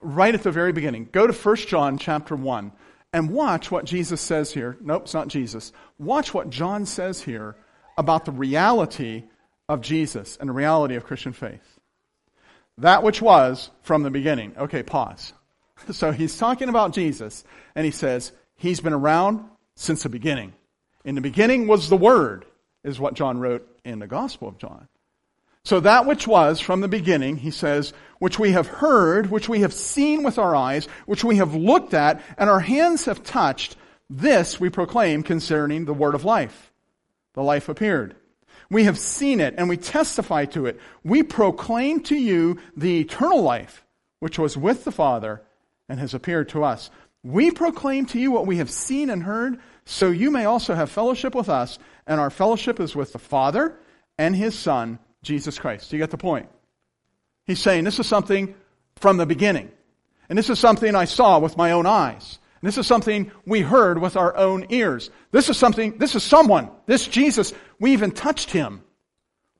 Right 0.00 0.34
at 0.34 0.42
the 0.42 0.50
very 0.50 0.72
beginning. 0.72 1.08
Go 1.12 1.26
to 1.28 1.32
1 1.32 1.56
John 1.56 1.98
chapter 1.98 2.34
1 2.34 2.72
and 3.12 3.30
watch 3.30 3.70
what 3.70 3.84
Jesus 3.84 4.20
says 4.20 4.52
here. 4.52 4.76
Nope, 4.80 5.02
it's 5.02 5.14
not 5.14 5.28
Jesus. 5.28 5.72
Watch 5.98 6.32
what 6.32 6.50
John 6.50 6.86
says 6.86 7.20
here 7.22 7.56
about 7.96 8.24
the 8.24 8.32
reality 8.32 9.24
of 9.68 9.80
Jesus 9.80 10.36
and 10.40 10.48
the 10.48 10.54
reality 10.54 10.96
of 10.96 11.04
Christian 11.04 11.32
faith. 11.32 11.78
That 12.78 13.02
which 13.02 13.20
was 13.20 13.70
from 13.82 14.02
the 14.02 14.10
beginning. 14.10 14.54
Okay, 14.56 14.82
pause. 14.82 15.32
So 15.90 16.12
he's 16.12 16.38
talking 16.38 16.68
about 16.68 16.92
Jesus, 16.92 17.42
and 17.74 17.84
he 17.84 17.90
says, 17.90 18.30
He's 18.54 18.78
been 18.78 18.92
around 18.92 19.44
since 19.74 20.04
the 20.04 20.08
beginning. 20.08 20.52
In 21.04 21.16
the 21.16 21.20
beginning 21.20 21.66
was 21.66 21.88
the 21.88 21.96
Word, 21.96 22.44
is 22.84 23.00
what 23.00 23.14
John 23.14 23.40
wrote 23.40 23.66
in 23.84 23.98
the 23.98 24.06
Gospel 24.06 24.46
of 24.46 24.58
John. 24.58 24.86
So 25.64 25.80
that 25.80 26.06
which 26.06 26.26
was 26.26 26.60
from 26.60 26.80
the 26.80 26.88
beginning, 26.88 27.36
he 27.36 27.50
says, 27.50 27.92
which 28.18 28.38
we 28.38 28.52
have 28.52 28.66
heard, 28.66 29.30
which 29.30 29.48
we 29.48 29.60
have 29.60 29.72
seen 29.72 30.22
with 30.22 30.38
our 30.38 30.54
eyes, 30.56 30.86
which 31.06 31.24
we 31.24 31.36
have 31.36 31.54
looked 31.54 31.94
at, 31.94 32.20
and 32.36 32.50
our 32.50 32.60
hands 32.60 33.04
have 33.04 33.22
touched, 33.22 33.76
this 34.10 34.58
we 34.58 34.70
proclaim 34.70 35.22
concerning 35.22 35.84
the 35.84 35.94
word 35.94 36.14
of 36.14 36.24
life. 36.24 36.72
The 37.34 37.42
life 37.42 37.68
appeared. 37.68 38.16
We 38.70 38.84
have 38.84 38.98
seen 38.98 39.40
it 39.40 39.54
and 39.56 39.68
we 39.68 39.76
testify 39.76 40.46
to 40.46 40.66
it. 40.66 40.80
We 41.04 41.22
proclaim 41.22 42.00
to 42.04 42.16
you 42.16 42.58
the 42.76 43.00
eternal 43.00 43.42
life, 43.42 43.84
which 44.20 44.38
was 44.38 44.56
with 44.56 44.84
the 44.84 44.92
Father 44.92 45.42
and 45.88 46.00
has 46.00 46.14
appeared 46.14 46.48
to 46.50 46.64
us. 46.64 46.90
We 47.22 47.50
proclaim 47.50 48.06
to 48.06 48.18
you 48.18 48.30
what 48.30 48.46
we 48.46 48.56
have 48.56 48.70
seen 48.70 49.10
and 49.10 49.22
heard, 49.22 49.60
so 49.84 50.10
you 50.10 50.30
may 50.30 50.44
also 50.44 50.74
have 50.74 50.90
fellowship 50.90 51.34
with 51.34 51.48
us, 51.48 51.78
and 52.06 52.20
our 52.20 52.30
fellowship 52.30 52.80
is 52.80 52.96
with 52.96 53.12
the 53.12 53.18
Father 53.18 53.76
and 54.18 54.34
his 54.34 54.58
Son, 54.58 54.98
Jesus 55.22 55.58
Christ. 55.58 55.92
You 55.92 55.98
get 55.98 56.10
the 56.10 56.18
point? 56.18 56.48
He's 57.46 57.60
saying 57.60 57.84
this 57.84 57.98
is 57.98 58.06
something 58.06 58.54
from 58.96 59.16
the 59.16 59.26
beginning. 59.26 59.70
And 60.28 60.38
this 60.38 60.50
is 60.50 60.58
something 60.58 60.94
I 60.94 61.04
saw 61.04 61.38
with 61.38 61.56
my 61.56 61.72
own 61.72 61.86
eyes. 61.86 62.38
And 62.60 62.68
this 62.68 62.78
is 62.78 62.86
something 62.86 63.30
we 63.44 63.60
heard 63.60 64.00
with 64.00 64.16
our 64.16 64.36
own 64.36 64.66
ears. 64.70 65.10
This 65.32 65.48
is 65.50 65.56
something, 65.56 65.98
this 65.98 66.14
is 66.14 66.22
someone, 66.22 66.70
this 66.86 67.06
Jesus, 67.06 67.52
we 67.80 67.92
even 67.92 68.12
touched 68.12 68.50
him. 68.50 68.82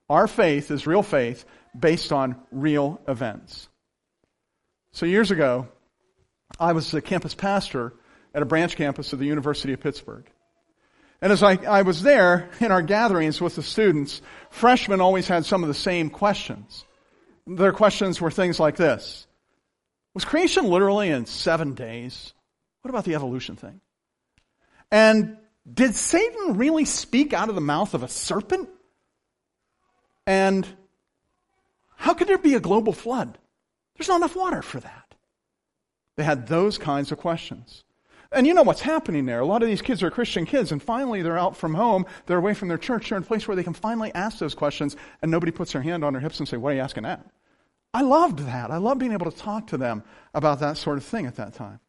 Our 0.08 0.28
faith 0.28 0.70
is 0.70 0.86
real 0.86 1.02
faith 1.02 1.44
based 1.78 2.12
on 2.12 2.36
real 2.50 3.00
events. 3.08 3.68
So 4.92 5.06
years 5.06 5.30
ago, 5.30 5.68
I 6.60 6.72
was 6.72 6.92
a 6.94 7.00
campus 7.00 7.34
pastor 7.34 7.94
at 8.34 8.42
a 8.42 8.46
branch 8.46 8.76
campus 8.76 9.12
of 9.12 9.18
the 9.18 9.26
University 9.26 9.72
of 9.72 9.80
Pittsburgh. 9.80 10.24
And 11.22 11.32
as 11.32 11.42
I, 11.44 11.54
I 11.54 11.82
was 11.82 12.02
there 12.02 12.50
in 12.58 12.72
our 12.72 12.82
gatherings 12.82 13.40
with 13.40 13.54
the 13.54 13.62
students, 13.62 14.20
freshmen 14.50 15.00
always 15.00 15.28
had 15.28 15.46
some 15.46 15.62
of 15.62 15.68
the 15.68 15.74
same 15.74 16.10
questions. 16.10 16.84
Their 17.46 17.72
questions 17.72 18.20
were 18.20 18.32
things 18.32 18.58
like 18.58 18.76
this. 18.76 19.28
Was 20.14 20.24
creation 20.24 20.66
literally 20.66 21.10
in 21.10 21.26
seven 21.26 21.74
days? 21.74 22.34
What 22.82 22.90
about 22.90 23.04
the 23.04 23.14
evolution 23.14 23.54
thing? 23.54 23.80
And 24.90 25.36
did 25.72 25.94
Satan 25.94 26.56
really 26.58 26.84
speak 26.84 27.32
out 27.32 27.48
of 27.48 27.54
the 27.54 27.60
mouth 27.60 27.94
of 27.94 28.02
a 28.02 28.08
serpent? 28.08 28.68
And 30.26 30.66
how 31.96 32.14
could 32.14 32.26
there 32.26 32.36
be 32.36 32.54
a 32.54 32.60
global 32.60 32.92
flood? 32.92 33.38
There's 33.96 34.08
not 34.08 34.16
enough 34.16 34.34
water 34.34 34.60
for 34.60 34.80
that. 34.80 35.14
They 36.16 36.24
had 36.24 36.48
those 36.48 36.78
kinds 36.78 37.12
of 37.12 37.18
questions. 37.18 37.84
And 38.34 38.46
you 38.46 38.54
know 38.54 38.62
what's 38.62 38.80
happening 38.80 39.26
there. 39.26 39.40
A 39.40 39.46
lot 39.46 39.62
of 39.62 39.68
these 39.68 39.82
kids 39.82 40.02
are 40.02 40.10
Christian 40.10 40.46
kids, 40.46 40.72
and 40.72 40.82
finally 40.82 41.22
they're 41.22 41.38
out 41.38 41.56
from 41.56 41.74
home, 41.74 42.06
they're 42.26 42.38
away 42.38 42.54
from 42.54 42.68
their 42.68 42.78
church, 42.78 43.08
they're 43.08 43.18
in 43.18 43.24
a 43.24 43.26
place 43.26 43.46
where 43.46 43.56
they 43.56 43.62
can 43.62 43.74
finally 43.74 44.12
ask 44.14 44.38
those 44.38 44.54
questions, 44.54 44.96
and 45.20 45.30
nobody 45.30 45.52
puts 45.52 45.72
their 45.72 45.82
hand 45.82 46.04
on 46.04 46.14
their 46.14 46.22
hips 46.22 46.38
and 46.38 46.48
say, 46.48 46.56
What 46.56 46.72
are 46.72 46.76
you 46.76 46.80
asking 46.80 47.02
that? 47.02 47.26
I 47.94 48.02
loved 48.02 48.40
that. 48.40 48.70
I 48.70 48.78
loved 48.78 49.00
being 49.00 49.12
able 49.12 49.30
to 49.30 49.36
talk 49.36 49.66
to 49.68 49.76
them 49.76 50.02
about 50.32 50.60
that 50.60 50.78
sort 50.78 50.96
of 50.96 51.04
thing 51.04 51.26
at 51.26 51.36
that 51.36 51.52
time. 51.52 51.80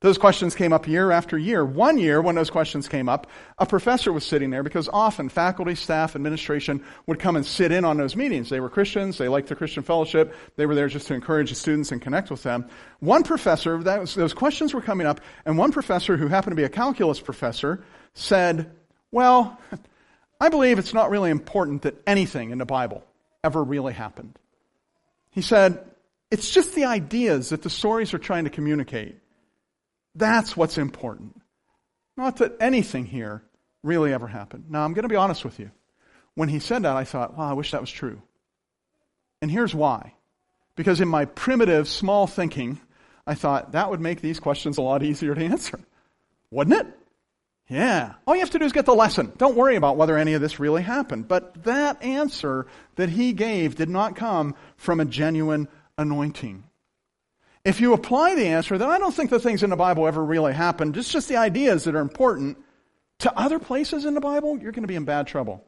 Those 0.00 0.16
questions 0.16 0.54
came 0.54 0.72
up 0.72 0.86
year 0.86 1.10
after 1.10 1.36
year. 1.36 1.64
One 1.64 1.98
year, 1.98 2.22
when 2.22 2.36
those 2.36 2.50
questions 2.50 2.86
came 2.86 3.08
up, 3.08 3.26
a 3.58 3.66
professor 3.66 4.12
was 4.12 4.24
sitting 4.24 4.50
there 4.50 4.62
because 4.62 4.88
often 4.88 5.28
faculty, 5.28 5.74
staff, 5.74 6.14
administration 6.14 6.84
would 7.06 7.18
come 7.18 7.34
and 7.34 7.44
sit 7.44 7.72
in 7.72 7.84
on 7.84 7.96
those 7.96 8.14
meetings. 8.14 8.48
They 8.48 8.60
were 8.60 8.70
Christians. 8.70 9.18
They 9.18 9.26
liked 9.26 9.48
the 9.48 9.56
Christian 9.56 9.82
fellowship. 9.82 10.36
They 10.54 10.66
were 10.66 10.76
there 10.76 10.86
just 10.86 11.08
to 11.08 11.14
encourage 11.14 11.48
the 11.48 11.56
students 11.56 11.90
and 11.90 12.00
connect 12.00 12.30
with 12.30 12.44
them. 12.44 12.68
One 13.00 13.24
professor, 13.24 13.76
was, 13.76 14.14
those 14.14 14.34
questions 14.34 14.72
were 14.72 14.82
coming 14.82 15.04
up, 15.06 15.20
and 15.44 15.58
one 15.58 15.72
professor 15.72 16.16
who 16.16 16.28
happened 16.28 16.52
to 16.52 16.56
be 16.56 16.64
a 16.64 16.68
calculus 16.68 17.18
professor 17.18 17.82
said, 18.14 18.70
well, 19.10 19.58
I 20.40 20.48
believe 20.48 20.78
it's 20.78 20.94
not 20.94 21.10
really 21.10 21.32
important 21.32 21.82
that 21.82 22.00
anything 22.06 22.50
in 22.50 22.58
the 22.58 22.66
Bible 22.66 23.04
ever 23.42 23.64
really 23.64 23.94
happened. 23.94 24.38
He 25.32 25.42
said, 25.42 25.84
it's 26.30 26.50
just 26.52 26.76
the 26.76 26.84
ideas 26.84 27.48
that 27.48 27.62
the 27.62 27.70
stories 27.70 28.14
are 28.14 28.18
trying 28.18 28.44
to 28.44 28.50
communicate. 28.50 29.16
That's 30.18 30.56
what's 30.56 30.78
important. 30.78 31.40
Not 32.16 32.38
that 32.38 32.56
anything 32.60 33.06
here 33.06 33.42
really 33.82 34.12
ever 34.12 34.26
happened. 34.26 34.64
Now, 34.68 34.84
I'm 34.84 34.92
going 34.92 35.04
to 35.04 35.08
be 35.08 35.16
honest 35.16 35.44
with 35.44 35.60
you. 35.60 35.70
When 36.34 36.48
he 36.48 36.58
said 36.58 36.82
that, 36.82 36.96
I 36.96 37.04
thought, 37.04 37.36
wow, 37.36 37.50
I 37.50 37.52
wish 37.52 37.70
that 37.70 37.80
was 37.80 37.90
true. 37.90 38.20
And 39.40 39.50
here's 39.50 39.74
why. 39.74 40.14
Because 40.74 41.00
in 41.00 41.08
my 41.08 41.24
primitive, 41.24 41.88
small 41.88 42.26
thinking, 42.26 42.80
I 43.26 43.34
thought 43.34 43.72
that 43.72 43.90
would 43.90 44.00
make 44.00 44.20
these 44.20 44.40
questions 44.40 44.78
a 44.78 44.82
lot 44.82 45.02
easier 45.02 45.34
to 45.34 45.44
answer. 45.44 45.78
Wouldn't 46.50 46.80
it? 46.80 46.86
Yeah. 47.68 48.14
All 48.26 48.34
you 48.34 48.40
have 48.40 48.50
to 48.50 48.58
do 48.58 48.64
is 48.64 48.72
get 48.72 48.86
the 48.86 48.94
lesson. 48.94 49.32
Don't 49.36 49.56
worry 49.56 49.76
about 49.76 49.96
whether 49.96 50.16
any 50.16 50.34
of 50.34 50.40
this 50.40 50.58
really 50.58 50.82
happened. 50.82 51.28
But 51.28 51.64
that 51.64 52.02
answer 52.02 52.66
that 52.96 53.10
he 53.10 53.32
gave 53.32 53.76
did 53.76 53.88
not 53.88 54.16
come 54.16 54.56
from 54.76 54.98
a 54.98 55.04
genuine 55.04 55.68
anointing. 55.96 56.64
If 57.68 57.82
you 57.82 57.92
apply 57.92 58.34
the 58.34 58.46
answer, 58.46 58.78
then 58.78 58.88
I 58.88 58.98
don't 58.98 59.14
think 59.14 59.28
the 59.28 59.38
things 59.38 59.62
in 59.62 59.68
the 59.68 59.76
Bible 59.76 60.06
ever 60.06 60.24
really 60.24 60.54
happened. 60.54 60.96
It's 60.96 61.12
just 61.12 61.28
the 61.28 61.36
ideas 61.36 61.84
that 61.84 61.94
are 61.94 62.00
important 62.00 62.56
to 63.18 63.38
other 63.38 63.58
places 63.58 64.06
in 64.06 64.14
the 64.14 64.22
Bible, 64.22 64.58
you're 64.58 64.72
going 64.72 64.84
to 64.84 64.88
be 64.88 64.94
in 64.94 65.04
bad 65.04 65.26
trouble. 65.26 65.62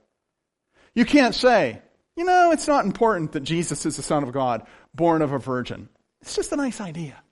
You 0.95 1.04
can't 1.04 1.35
say, 1.35 1.83
you 2.16 2.25
know, 2.25 2.52
it's 2.52 2.66
not 2.66 2.87
important 2.87 3.33
that 3.33 3.40
Jesus 3.40 3.85
is 3.85 3.97
the 3.97 4.02
Son 4.02 4.23
of 4.23 4.33
God, 4.33 4.66
born 4.95 5.21
of 5.21 5.33
a 5.33 5.38
virgin. 5.38 5.90
It's 6.23 6.35
just 6.35 6.52
a 6.52 6.57
nice 6.57 6.80
idea. 6.80 7.23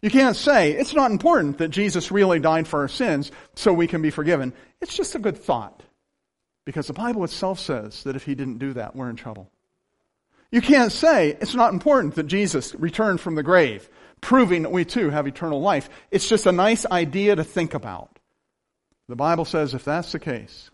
You 0.00 0.08
can't 0.08 0.36
say, 0.36 0.72
it's 0.72 0.94
not 0.94 1.10
important 1.10 1.58
that 1.58 1.68
Jesus 1.68 2.10
really 2.10 2.40
died 2.40 2.66
for 2.66 2.80
our 2.80 2.88
sins 2.88 3.30
so 3.56 3.74
we 3.74 3.86
can 3.86 4.00
be 4.00 4.10
forgiven. 4.10 4.54
It's 4.80 4.96
just 4.96 5.16
a 5.16 5.18
good 5.18 5.36
thought. 5.36 5.82
Because 6.64 6.86
the 6.86 6.94
Bible 6.94 7.24
itself 7.24 7.60
says 7.60 8.04
that 8.04 8.16
if 8.16 8.24
he 8.24 8.34
didn't 8.34 8.56
do 8.56 8.72
that, 8.72 8.96
we're 8.96 9.10
in 9.10 9.16
trouble. 9.16 9.50
You 10.54 10.60
can't 10.60 10.92
say 10.92 11.30
it's 11.40 11.56
not 11.56 11.72
important 11.72 12.14
that 12.14 12.28
Jesus 12.28 12.76
returned 12.76 13.20
from 13.20 13.34
the 13.34 13.42
grave, 13.42 13.90
proving 14.20 14.62
that 14.62 14.70
we 14.70 14.84
too 14.84 15.10
have 15.10 15.26
eternal 15.26 15.60
life. 15.60 15.90
It's 16.12 16.28
just 16.28 16.46
a 16.46 16.52
nice 16.52 16.86
idea 16.86 17.34
to 17.34 17.42
think 17.42 17.74
about. 17.74 18.20
The 19.08 19.16
Bible 19.16 19.46
says 19.46 19.74
if 19.74 19.84
that's 19.84 20.12
the 20.12 20.20
case, 20.20 20.70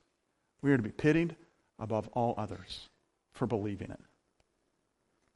we 0.60 0.70
are 0.70 0.76
to 0.76 0.82
be 0.82 0.90
pitied 0.90 1.34
above 1.78 2.08
all 2.08 2.34
others 2.36 2.90
for 3.32 3.46
believing 3.46 3.90
it. 3.90 4.00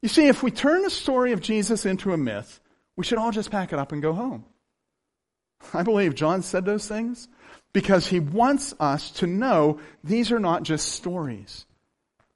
You 0.02 0.10
see, 0.10 0.26
if 0.26 0.42
we 0.42 0.50
turn 0.50 0.82
the 0.82 0.90
story 0.90 1.32
of 1.32 1.40
Jesus 1.40 1.86
into 1.86 2.12
a 2.12 2.18
myth, 2.18 2.60
we 2.96 3.04
should 3.04 3.16
all 3.16 3.32
just 3.32 3.50
pack 3.50 3.72
it 3.72 3.78
up 3.78 3.92
and 3.92 4.02
go 4.02 4.12
home. 4.12 4.44
I 5.72 5.84
believe 5.84 6.14
John 6.14 6.42
said 6.42 6.66
those 6.66 6.86
things 6.86 7.28
because 7.72 8.06
he 8.06 8.20
wants 8.20 8.74
us 8.78 9.10
to 9.12 9.26
know 9.26 9.80
these 10.04 10.32
are 10.32 10.38
not 10.38 10.64
just 10.64 10.92
stories. 10.92 11.64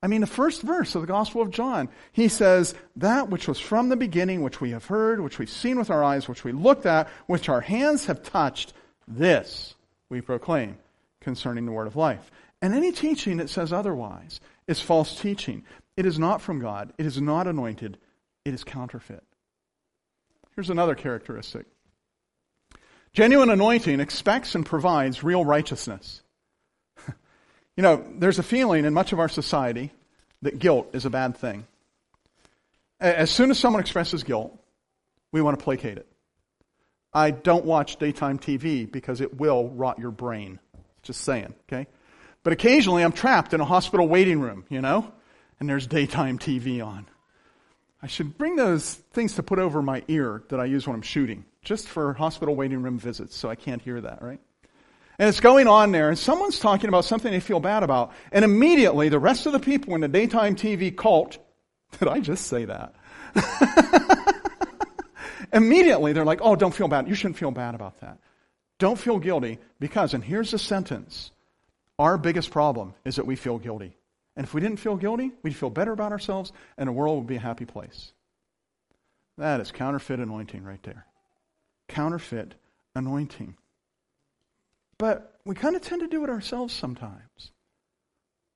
I 0.02 0.07
mean, 0.07 0.21
the 0.21 0.26
first 0.28 0.62
verse 0.62 0.95
of 0.95 1.00
the 1.00 1.09
Gospel 1.09 1.43
of 1.43 1.50
John, 1.50 1.88
he 2.12 2.28
says, 2.28 2.75
That 2.97 3.31
which 3.31 3.49
was 3.49 3.59
from 3.59 3.88
the 3.88 3.97
beginning, 3.97 4.43
which 4.43 4.61
we 4.61 4.71
have 4.71 4.85
heard, 4.85 5.21
which 5.21 5.38
we've 5.38 5.50
seen 5.50 5.78
with 5.78 5.90
our 5.90 6.05
eyes, 6.05 6.28
which 6.28 6.45
we 6.45 6.52
looked 6.52 6.87
at, 6.87 7.09
which 7.26 7.49
our 7.49 7.61
hands 7.61 8.07
have 8.07 8.23
touched, 8.23 8.75
this 9.09 9.75
we 10.09 10.21
proclaim 10.21 10.78
concerning 11.21 11.67
the 11.67 11.73
word 11.73 11.88
of 11.88 11.97
life. 11.97 12.31
And 12.62 12.75
any 12.75 12.93
teaching 12.93 13.38
that 13.38 13.50
says 13.50 13.73
otherwise 13.73 14.40
is 14.67 14.81
false 14.81 15.19
teaching. 15.21 15.64
It 15.97 16.07
is 16.07 16.19
not 16.19 16.40
from 16.43 16.61
God, 16.61 16.93
it 16.97 17.07
is 17.07 17.21
not 17.21 17.49
anointed, 17.49 17.99
it 18.45 18.55
is 18.55 18.62
counterfeit. 18.62 19.25
Here's 20.55 20.71
another 20.71 20.95
characteristic 20.95 21.67
genuine 23.12 23.50
anointing 23.50 23.99
expects 23.99 24.55
and 24.55 24.64
provides 24.64 25.25
real 25.25 25.45
righteousness. 25.45 26.23
You 27.78 27.82
know, 27.82 28.04
there's 28.18 28.40
a 28.40 28.42
feeling 28.42 28.85
in 28.85 28.92
much 28.92 29.12
of 29.12 29.20
our 29.20 29.28
society 29.28 29.92
that 30.42 30.58
guilt 30.58 30.88
is 30.94 31.04
a 31.06 31.11
bad 31.11 31.37
thing. 31.37 31.64
As 32.99 33.30
soon 33.30 33.52
as 33.52 33.58
someone 33.61 33.78
expresses 33.78 34.25
guilt, 34.25 34.52
we 35.30 35.40
want 35.40 35.56
to 35.56 35.62
placate 35.62 35.97
it. 35.97 36.08
I 37.14 37.30
don't 37.30 37.64
watch 37.64 37.94
daytime 37.94 38.40
TV 38.40 38.90
because 38.90 39.20
it 39.20 39.38
will 39.38 39.68
rot 39.68 40.00
your 40.00 40.11
brain. 40.11 40.58
Just 41.04 41.20
saying, 41.20 41.54
okay? 41.68 41.87
But 42.42 42.52
occasionally 42.52 43.04
I'm 43.04 43.12
trapped 43.12 43.54
in 43.54 43.61
a 43.61 43.64
hospital 43.64 44.08
waiting 44.08 44.40
room, 44.40 44.64
you 44.68 44.80
know? 44.80 45.12
and 45.61 45.68
there's 45.68 45.87
daytime 45.87 46.38
TV 46.38 46.85
on. 46.85 47.06
I 48.02 48.06
should 48.06 48.38
bring 48.38 48.56
those 48.56 48.94
things 49.12 49.35
to 49.35 49.44
put 49.44 49.61
over 49.61 49.82
my 49.82 50.02
ear 50.08 50.42
that 50.49 50.61
I 50.61 50.64
use 50.64 50.87
when 50.87 50.94
I'm 50.94 51.02
shooting, 51.02 51.44
just 51.62 51.88
for 51.88 52.12
hospital 52.14 52.54
waiting 52.54 52.82
room 52.82 52.99
visits, 52.99 53.37
so 53.37 53.49
I 53.49 53.54
can't 53.54 53.82
hear 53.82 54.00
that, 54.00 54.23
right? 54.23 54.40
And 55.18 55.28
it's 55.28 55.40
going 55.40 55.66
on 55.66 55.90
there, 55.90 56.08
and 56.08 56.18
someone's 56.18 56.60
talking 56.60 56.88
about 56.88 57.04
something 57.04 57.32
they 57.32 57.40
feel 57.40 57.58
bad 57.58 57.82
about, 57.82 58.12
and 58.30 58.44
immediately 58.44 59.08
the 59.08 59.18
rest 59.18 59.46
of 59.46 59.52
the 59.52 59.58
people 59.58 59.94
in 59.96 60.00
the 60.00 60.08
daytime 60.08 60.54
TV 60.54 60.96
cult, 60.96 61.38
did 61.98 62.08
I 62.08 62.20
just 62.20 62.46
say 62.46 62.66
that? 62.66 62.94
immediately 65.52 66.12
they're 66.12 66.25
like, 66.25 66.40
oh, 66.42 66.56
don't 66.56 66.75
feel 66.75 66.88
bad. 66.88 67.08
You 67.08 67.14
shouldn't 67.14 67.38
feel 67.38 67.50
bad 67.50 67.75
about 67.75 68.00
that. 68.00 68.18
Don't 68.78 68.98
feel 68.98 69.18
guilty 69.18 69.58
because, 69.80 70.14
and 70.14 70.22
here's 70.22 70.52
the 70.52 70.58
sentence 70.58 71.32
our 71.98 72.16
biggest 72.16 72.52
problem 72.52 72.94
is 73.04 73.16
that 73.16 73.26
we 73.26 73.34
feel 73.34 73.58
guilty. 73.58 73.96
And 74.37 74.46
if 74.46 74.54
we 74.54 74.60
didn't 74.60 74.78
feel 74.78 74.96
guilty, 74.96 75.32
we'd 75.42 75.56
feel 75.56 75.70
better 75.70 75.90
about 75.90 76.12
ourselves, 76.12 76.52
and 76.76 76.87
the 76.87 76.92
world 76.92 77.18
would 77.18 77.26
be 77.26 77.37
a 77.37 77.40
happy 77.40 77.64
place. 77.64 78.12
That 79.37 79.60
is 79.60 79.72
counterfeit 79.72 80.20
anointing 80.20 80.62
right 80.62 80.82
there. 80.84 81.06
Counterfeit 81.88 82.54
anointing. 82.94 83.56
But 84.99 85.38
we 85.45 85.55
kind 85.55 85.76
of 85.76 85.83
tend 85.83 86.02
to 86.02 86.09
do 86.09 86.25
it 86.25 86.31
ourselves 86.31 86.75
sometimes. 86.75 87.52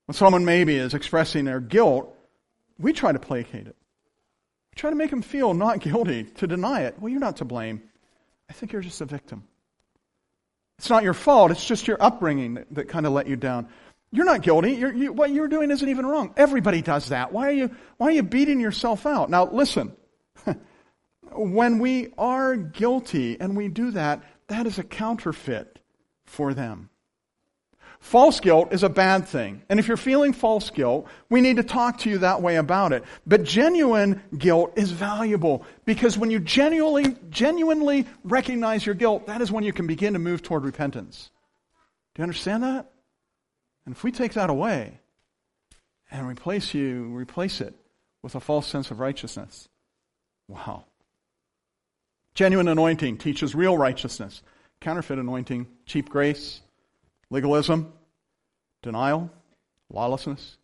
When 0.06 0.14
someone 0.14 0.44
maybe 0.44 0.76
is 0.76 0.94
expressing 0.94 1.44
their 1.44 1.60
guilt, 1.60 2.14
we 2.78 2.92
try 2.92 3.12
to 3.12 3.18
placate 3.18 3.66
it. 3.66 3.76
We 4.72 4.76
try 4.76 4.90
to 4.90 4.96
make 4.96 5.10
them 5.10 5.22
feel 5.22 5.54
not 5.54 5.80
guilty, 5.80 6.24
to 6.24 6.46
deny 6.46 6.82
it. 6.82 6.98
Well, 6.98 7.10
you're 7.10 7.20
not 7.20 7.36
to 7.36 7.44
blame. 7.44 7.82
I 8.50 8.52
think 8.52 8.72
you're 8.72 8.82
just 8.82 9.00
a 9.00 9.06
victim. 9.06 9.44
It's 10.78 10.90
not 10.90 11.04
your 11.04 11.14
fault, 11.14 11.52
it's 11.52 11.64
just 11.64 11.86
your 11.86 12.02
upbringing 12.02 12.54
that, 12.54 12.74
that 12.74 12.88
kind 12.88 13.06
of 13.06 13.12
let 13.12 13.28
you 13.28 13.36
down. 13.36 13.68
You're 14.10 14.26
not 14.26 14.42
guilty. 14.42 14.72
You're, 14.72 14.92
you, 14.92 15.12
what 15.12 15.30
you're 15.30 15.48
doing 15.48 15.70
isn't 15.70 15.88
even 15.88 16.04
wrong. 16.04 16.34
Everybody 16.36 16.82
does 16.82 17.08
that. 17.08 17.32
Why 17.32 17.48
are 17.48 17.52
you, 17.52 17.70
why 17.96 18.08
are 18.08 18.10
you 18.10 18.22
beating 18.22 18.60
yourself 18.60 19.06
out? 19.06 19.30
Now, 19.30 19.46
listen. 19.50 19.96
when 21.32 21.78
we 21.78 22.12
are 22.18 22.56
guilty 22.56 23.40
and 23.40 23.56
we 23.56 23.68
do 23.68 23.92
that, 23.92 24.22
that 24.48 24.66
is 24.66 24.78
a 24.78 24.82
counterfeit 24.82 25.78
for 26.32 26.54
them. 26.54 26.88
False 28.00 28.40
guilt 28.40 28.72
is 28.72 28.82
a 28.82 28.88
bad 28.88 29.28
thing. 29.28 29.62
And 29.68 29.78
if 29.78 29.86
you're 29.86 29.96
feeling 29.96 30.32
false 30.32 30.70
guilt, 30.70 31.06
we 31.30 31.40
need 31.40 31.58
to 31.58 31.62
talk 31.62 31.98
to 31.98 32.10
you 32.10 32.18
that 32.18 32.42
way 32.42 32.56
about 32.56 32.92
it. 32.92 33.04
But 33.24 33.44
genuine 33.44 34.20
guilt 34.36 34.72
is 34.74 34.90
valuable 34.90 35.64
because 35.84 36.18
when 36.18 36.28
you 36.28 36.40
genuinely, 36.40 37.14
genuinely 37.30 38.08
recognize 38.24 38.84
your 38.84 38.96
guilt, 38.96 39.26
that 39.28 39.40
is 39.40 39.52
when 39.52 39.62
you 39.62 39.72
can 39.72 39.86
begin 39.86 40.14
to 40.14 40.18
move 40.18 40.42
toward 40.42 40.64
repentance. 40.64 41.30
Do 42.14 42.20
you 42.20 42.24
understand 42.24 42.64
that? 42.64 42.90
And 43.86 43.94
if 43.94 44.02
we 44.02 44.10
take 44.10 44.32
that 44.32 44.50
away 44.50 44.98
and 46.10 46.26
replace 46.26 46.74
you, 46.74 47.04
replace 47.14 47.60
it 47.60 47.74
with 48.20 48.34
a 48.34 48.40
false 48.40 48.66
sense 48.66 48.90
of 48.90 48.98
righteousness, 48.98 49.68
wow. 50.48 50.86
Genuine 52.34 52.66
anointing 52.66 53.18
teaches 53.18 53.54
real 53.54 53.78
righteousness. 53.78 54.42
Counterfeit 54.82 55.18
anointing, 55.18 55.68
cheap 55.86 56.08
grace, 56.08 56.60
legalism, 57.30 57.92
denial, 58.82 59.30
lawlessness. 59.88 60.56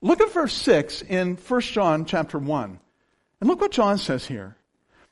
Look 0.00 0.22
at 0.22 0.32
verse 0.32 0.54
6 0.54 1.02
in 1.02 1.36
1 1.36 1.60
John 1.60 2.06
chapter 2.06 2.38
1. 2.38 2.80
And 3.40 3.48
look 3.48 3.60
what 3.60 3.70
John 3.70 3.98
says 3.98 4.24
here. 4.24 4.56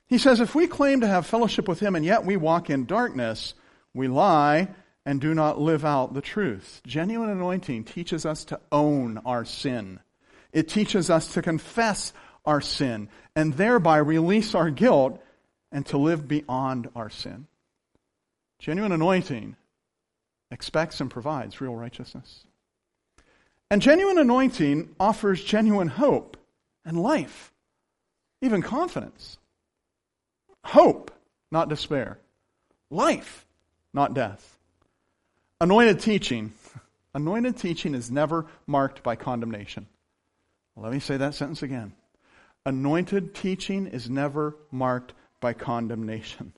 He 0.06 0.16
says, 0.16 0.40
If 0.40 0.54
we 0.54 0.66
claim 0.66 1.02
to 1.02 1.06
have 1.06 1.26
fellowship 1.26 1.68
with 1.68 1.78
him 1.78 1.94
and 1.94 2.04
yet 2.04 2.24
we 2.24 2.38
walk 2.38 2.70
in 2.70 2.86
darkness, 2.86 3.52
we 3.92 4.08
lie 4.08 4.68
and 5.04 5.20
do 5.20 5.34
not 5.34 5.60
live 5.60 5.84
out 5.84 6.14
the 6.14 6.22
truth. 6.22 6.80
Genuine 6.86 7.28
anointing 7.28 7.84
teaches 7.84 8.24
us 8.24 8.44
to 8.46 8.60
own 8.72 9.18
our 9.26 9.44
sin. 9.44 10.00
It 10.52 10.68
teaches 10.68 11.10
us 11.10 11.34
to 11.34 11.42
confess 11.42 12.14
our 12.46 12.62
sin 12.62 13.10
and 13.36 13.52
thereby 13.54 13.98
release 13.98 14.54
our 14.54 14.70
guilt 14.70 15.22
and 15.70 15.84
to 15.86 15.98
live 15.98 16.26
beyond 16.26 16.88
our 16.96 17.10
sin. 17.10 17.46
Genuine 18.60 18.92
anointing 18.92 19.56
expects 20.50 21.00
and 21.00 21.10
provides 21.10 21.62
real 21.62 21.74
righteousness. 21.74 22.44
And 23.70 23.80
genuine 23.80 24.18
anointing 24.18 24.94
offers 25.00 25.42
genuine 25.42 25.88
hope 25.88 26.36
and 26.84 27.00
life, 27.00 27.52
even 28.42 28.60
confidence. 28.60 29.38
Hope, 30.64 31.10
not 31.50 31.70
despair. 31.70 32.18
Life, 32.90 33.46
not 33.94 34.12
death. 34.12 34.58
Anointed 35.60 36.00
teaching. 36.00 36.52
Anointed 37.14 37.56
teaching 37.56 37.94
is 37.94 38.10
never 38.10 38.46
marked 38.66 39.02
by 39.02 39.16
condemnation. 39.16 39.86
Let 40.76 40.92
me 40.92 41.00
say 41.00 41.16
that 41.16 41.34
sentence 41.34 41.62
again. 41.62 41.92
Anointed 42.66 43.34
teaching 43.34 43.86
is 43.86 44.10
never 44.10 44.56
marked 44.70 45.14
by 45.40 45.54
condemnation 45.54 46.52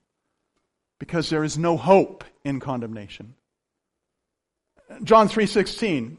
because 1.03 1.29
there 1.31 1.43
is 1.43 1.59
no 1.59 1.77
hope 1.77 2.23
in 2.45 2.61
condemnation. 2.61 3.35
John 5.03 5.29
3:16 5.29 6.19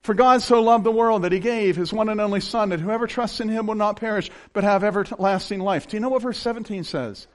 For 0.00 0.14
God 0.14 0.42
so 0.42 0.60
loved 0.60 0.82
the 0.82 0.90
world 0.90 1.22
that 1.22 1.30
he 1.30 1.38
gave 1.38 1.76
his 1.76 1.92
one 1.92 2.08
and 2.08 2.20
only 2.20 2.40
son 2.40 2.70
that 2.70 2.80
whoever 2.80 3.06
trusts 3.06 3.38
in 3.38 3.48
him 3.48 3.68
will 3.68 3.76
not 3.76 4.00
perish 4.00 4.28
but 4.52 4.64
have 4.64 4.82
everlasting 4.82 5.60
life. 5.60 5.86
Do 5.86 5.96
you 5.96 6.00
know 6.00 6.08
what 6.08 6.22
verse 6.22 6.40
17 6.40 6.82
says? 6.82 7.28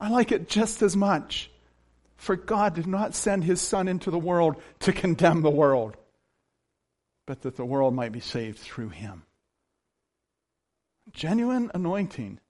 I 0.00 0.08
like 0.08 0.32
it 0.32 0.48
just 0.48 0.82
as 0.82 0.96
much. 0.96 1.48
For 2.16 2.34
God 2.34 2.74
did 2.74 2.88
not 2.88 3.14
send 3.14 3.44
his 3.44 3.60
Son 3.60 3.86
into 3.86 4.10
the 4.10 4.18
world 4.18 4.60
to 4.80 4.92
condemn 4.92 5.42
the 5.42 5.50
world, 5.50 5.96
but 7.24 7.42
that 7.42 7.54
the 7.54 7.64
world 7.64 7.94
might 7.94 8.10
be 8.10 8.18
saved 8.18 8.58
through 8.58 8.88
him. 8.88 9.22
Genuine 11.12 11.70
anointing 11.72 12.40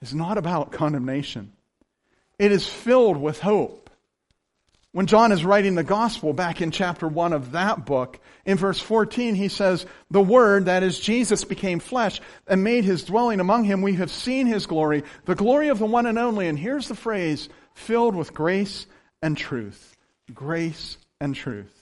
is 0.00 0.12
not 0.12 0.38
about 0.38 0.72
condemnation, 0.72 1.52
it 2.42 2.50
is 2.50 2.66
filled 2.66 3.16
with 3.18 3.38
hope. 3.38 3.88
When 4.90 5.06
John 5.06 5.30
is 5.30 5.44
writing 5.44 5.76
the 5.76 5.84
gospel 5.84 6.32
back 6.32 6.60
in 6.60 6.72
chapter 6.72 7.06
1 7.06 7.32
of 7.32 7.52
that 7.52 7.86
book, 7.86 8.18
in 8.44 8.58
verse 8.58 8.80
14, 8.80 9.36
he 9.36 9.46
says, 9.46 9.86
The 10.10 10.20
Word, 10.20 10.64
that 10.64 10.82
is 10.82 10.98
Jesus, 10.98 11.44
became 11.44 11.78
flesh 11.78 12.20
and 12.48 12.64
made 12.64 12.82
his 12.82 13.04
dwelling 13.04 13.38
among 13.38 13.62
him. 13.62 13.80
We 13.80 13.94
have 13.94 14.10
seen 14.10 14.48
his 14.48 14.66
glory, 14.66 15.04
the 15.24 15.36
glory 15.36 15.68
of 15.68 15.78
the 15.78 15.86
one 15.86 16.04
and 16.06 16.18
only. 16.18 16.48
And 16.48 16.58
here's 16.58 16.88
the 16.88 16.96
phrase 16.96 17.48
filled 17.74 18.16
with 18.16 18.34
grace 18.34 18.86
and 19.22 19.38
truth. 19.38 19.96
Grace 20.34 20.98
and 21.20 21.36
truth. 21.36 21.72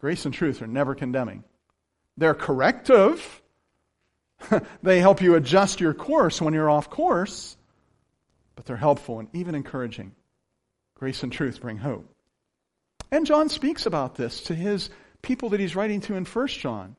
Grace 0.00 0.24
and 0.24 0.32
truth 0.32 0.62
are 0.62 0.66
never 0.66 0.94
condemning. 0.94 1.44
They're 2.16 2.32
corrective. 2.32 3.42
they 4.82 4.98
help 5.00 5.20
you 5.20 5.34
adjust 5.34 5.82
your 5.82 5.92
course 5.92 6.40
when 6.40 6.54
you're 6.54 6.70
off 6.70 6.88
course, 6.88 7.58
but 8.56 8.64
they're 8.64 8.76
helpful 8.76 9.20
and 9.20 9.28
even 9.32 9.54
encouraging. 9.54 10.12
Grace 10.96 11.22
and 11.22 11.32
truth 11.32 11.60
bring 11.60 11.76
hope. 11.76 12.12
And 13.12 13.26
John 13.26 13.48
speaks 13.48 13.86
about 13.86 14.16
this 14.16 14.42
to 14.44 14.54
his 14.54 14.90
people 15.22 15.50
that 15.50 15.60
he's 15.60 15.76
writing 15.76 16.00
to 16.02 16.16
in 16.16 16.24
1 16.24 16.48
John. 16.48 16.96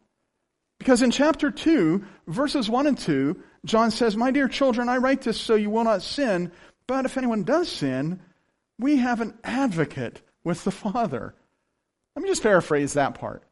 Because 0.80 1.02
in 1.02 1.12
chapter 1.12 1.52
2, 1.52 2.06
verses 2.28 2.70
1 2.70 2.88
and 2.88 2.98
2, 2.98 3.42
John 3.66 3.92
says, 3.92 4.16
My 4.16 4.32
dear 4.32 4.48
children, 4.48 4.90
I 4.90 4.98
write 4.98 5.22
this 5.22 5.40
so 5.40 5.56
you 5.56 5.70
will 5.70 5.84
not 5.84 6.04
sin, 6.04 6.52
but 6.86 7.06
if 7.06 7.18
anyone 7.18 7.44
does 7.44 7.68
sin, 7.70 8.22
we 8.80 8.98
have 8.98 9.22
an 9.22 9.38
advocate 9.44 10.22
with 10.44 10.64
the 10.64 10.72
Father. 10.72 11.34
Let 12.16 12.24
me 12.24 12.30
just 12.30 12.44
paraphrase 12.44 12.94
that 12.94 13.16
part. 13.16 13.44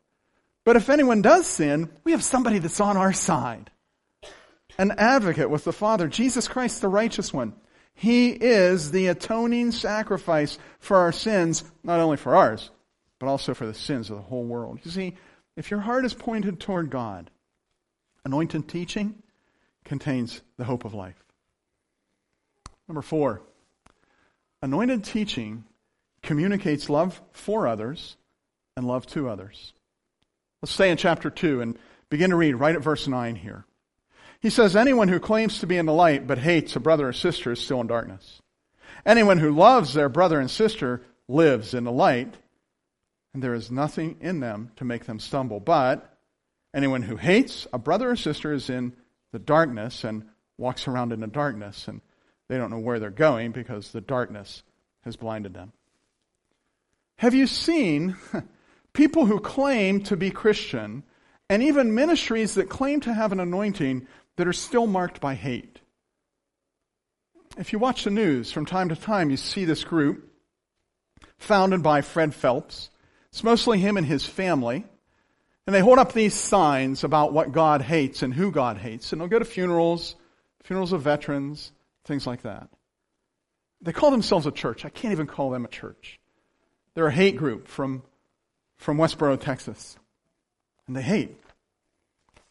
But 0.63 0.75
if 0.75 0.89
anyone 0.89 1.21
does 1.21 1.47
sin, 1.47 1.91
we 2.03 2.11
have 2.11 2.23
somebody 2.23 2.59
that's 2.59 2.79
on 2.79 2.97
our 2.97 3.13
side. 3.13 3.71
An 4.77 4.91
advocate 4.97 5.49
with 5.49 5.63
the 5.63 5.73
Father, 5.73 6.07
Jesus 6.07 6.47
Christ, 6.47 6.81
the 6.81 6.87
righteous 6.87 7.33
one. 7.33 7.53
He 7.95 8.29
is 8.29 8.91
the 8.91 9.08
atoning 9.08 9.71
sacrifice 9.71 10.60
for 10.79 10.97
our 10.97 11.12
sins, 11.12 11.63
not 11.84 11.99
only 11.99 12.17
for 12.17 12.36
ours, 12.36 12.69
but 13.19 13.27
also 13.27 13.53
for 13.53 13.65
the 13.65 13.73
sins 13.73 14.10
of 14.10 14.17
the 14.17 14.21
whole 14.21 14.43
world. 14.43 14.79
You 14.84 14.91
see, 14.91 15.15
if 15.55 15.71
your 15.71 15.79
heart 15.79 16.05
is 16.05 16.13
pointed 16.13 16.60
toward 16.60 16.89
God, 16.89 17.31
anointed 18.23 18.67
teaching 18.67 19.15
contains 19.86 20.41
the 20.58 20.65
hope 20.65 20.86
of 20.86 20.93
life. 20.93 21.15
Number 22.88 23.01
four, 23.01 23.41
Anointed 24.65 25.03
teaching 25.03 25.63
communicates 26.23 26.89
love 26.89 27.21
for 27.34 27.67
others 27.67 28.17
and 28.75 28.88
love 28.88 29.05
to 29.05 29.29
others. 29.29 29.73
Let's 30.60 30.73
stay 30.73 30.89
in 30.89 30.97
chapter 30.97 31.29
2 31.29 31.62
and 31.62 31.77
begin 32.10 32.31
to 32.31 32.36
read 32.36 32.53
right 32.55 32.75
at 32.75 32.81
verse 32.81 33.08
9 33.08 33.36
here. 33.36 33.63
He 34.45 34.51
says, 34.51 34.75
Anyone 34.75 35.08
who 35.08 35.19
claims 35.19 35.58
to 35.58 35.65
be 35.65 35.75
in 35.75 35.88
the 35.88 35.91
light 35.91 36.27
but 36.27 36.38
hates 36.38 36.75
a 36.75 36.79
brother 36.79 37.08
or 37.08 37.13
sister 37.13 37.53
is 37.53 37.60
still 37.60 37.81
in 37.81 37.88
darkness. 37.88 38.43
Anyone 39.03 39.39
who 39.39 39.49
loves 39.49 39.95
their 39.95 40.08
brother 40.08 40.39
and 40.39 40.51
sister 40.51 41.01
lives 41.27 41.73
in 41.73 41.84
the 41.84 41.91
light, 41.91 42.31
and 43.34 43.41
there 43.41 43.55
is 43.55 43.71
nothing 43.71 44.17
in 44.21 44.41
them 44.41 44.69
to 44.75 44.86
make 44.86 45.05
them 45.05 45.19
stumble. 45.19 45.60
But 45.60 46.15
anyone 46.75 47.01
who 47.01 47.15
hates 47.15 47.65
a 47.73 47.79
brother 47.79 48.12
or 48.12 48.15
sister 48.15 48.53
is 48.53 48.69
in 48.69 48.93
the 49.31 49.39
darkness 49.39 50.03
and 50.03 50.27
walks 50.60 50.88
around 50.88 51.12
in 51.12 51.21
the 51.21 51.25
darkness. 51.27 51.88
And 51.88 52.01
they 52.47 52.58
don't 52.58 52.69
know 52.69 52.77
where 52.77 52.99
they're 52.99 53.10
going 53.10 53.51
because 53.51 53.91
the 53.91 53.99
darkness 53.99 54.62
has 55.05 55.15
blinded 55.15 55.55
them. 55.55 55.73
Have 57.17 57.34
you 57.34 57.47
seen 57.47 58.15
people 58.93 59.25
who 59.25 59.39
claim 59.39 60.03
to 60.03 60.15
be 60.15 60.29
Christian 60.29 61.01
and 61.49 61.63
even 61.63 61.95
ministries 61.95 62.53
that 62.55 62.69
claim 62.69 62.99
to 63.01 63.13
have 63.13 63.31
an 63.31 63.39
anointing 63.39 64.05
that 64.38 64.48
are 64.48 64.54
still 64.54 64.88
marked 64.88 65.21
by 65.21 65.36
hate. 65.36 65.80
If 67.58 67.71
you 67.71 67.80
watch 67.80 68.04
the 68.04 68.12
news 68.12 68.52
from 68.52 68.65
time 68.65 68.89
to 68.89 68.95
time, 68.95 69.30
you 69.30 69.38
see 69.38 69.65
this 69.65 69.84
group 69.84 70.30
founded 71.38 71.82
by 71.82 72.02
Fred 72.02 72.34
Phelps. 72.36 72.89
It's 73.30 73.43
mostly 73.43 73.80
him 73.80 73.98
and 73.98 74.06
his 74.06 74.26
family. 74.26 74.86
And 75.65 75.74
they 75.74 75.80
hold 75.80 75.98
up 75.98 76.13
these 76.13 76.34
signs 76.34 77.04
about 77.04 77.34
what 77.34 77.52
God 77.52 77.82
hates 77.82 78.21
and 78.21 78.34
who 78.34 78.52
God 78.52 78.78
hates. 78.78 79.12
And 79.12 79.19
they'll 79.19 79.28
go 79.28 79.39
to 79.39 79.45
funerals, 79.45 80.15
funerals 80.63 80.93
of 80.93 81.02
veterans, 81.02 81.71
things 82.04 82.28
like 82.28 82.43
that. 82.43 82.69
They 83.82 83.93
call 83.93 84.12
themselves 84.12 84.45
a 84.45 84.52
church. 84.52 84.86
I 84.86 84.89
can't 84.89 85.12
even 85.12 85.28
call 85.28 85.50
them 85.50 85.65
a 85.65 85.69
church. 85.69 86.19
They're 86.93 87.08
a 87.08 87.12
hate 87.12 87.38
group 87.38 87.67
from, 87.67 88.04
from 88.78 88.98
Westboro, 88.98 89.39
Texas. 89.39 89.98
And 90.88 90.95
they 90.95 91.02
hate. 91.02 91.38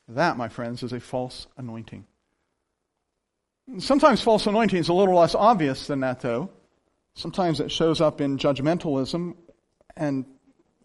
That, 0.08 0.36
my 0.36 0.48
friends, 0.48 0.82
is 0.82 0.92
a 0.92 1.00
false 1.00 1.46
anointing. 1.56 2.06
Sometimes 3.78 4.20
false 4.20 4.46
anointing 4.46 4.78
is 4.78 4.88
a 4.88 4.92
little 4.92 5.14
less 5.14 5.34
obvious 5.34 5.86
than 5.86 6.00
that, 6.00 6.20
though. 6.20 6.50
Sometimes 7.14 7.60
it 7.60 7.72
shows 7.72 8.00
up 8.00 8.20
in 8.20 8.36
judgmentalism 8.36 9.34
and, 9.96 10.26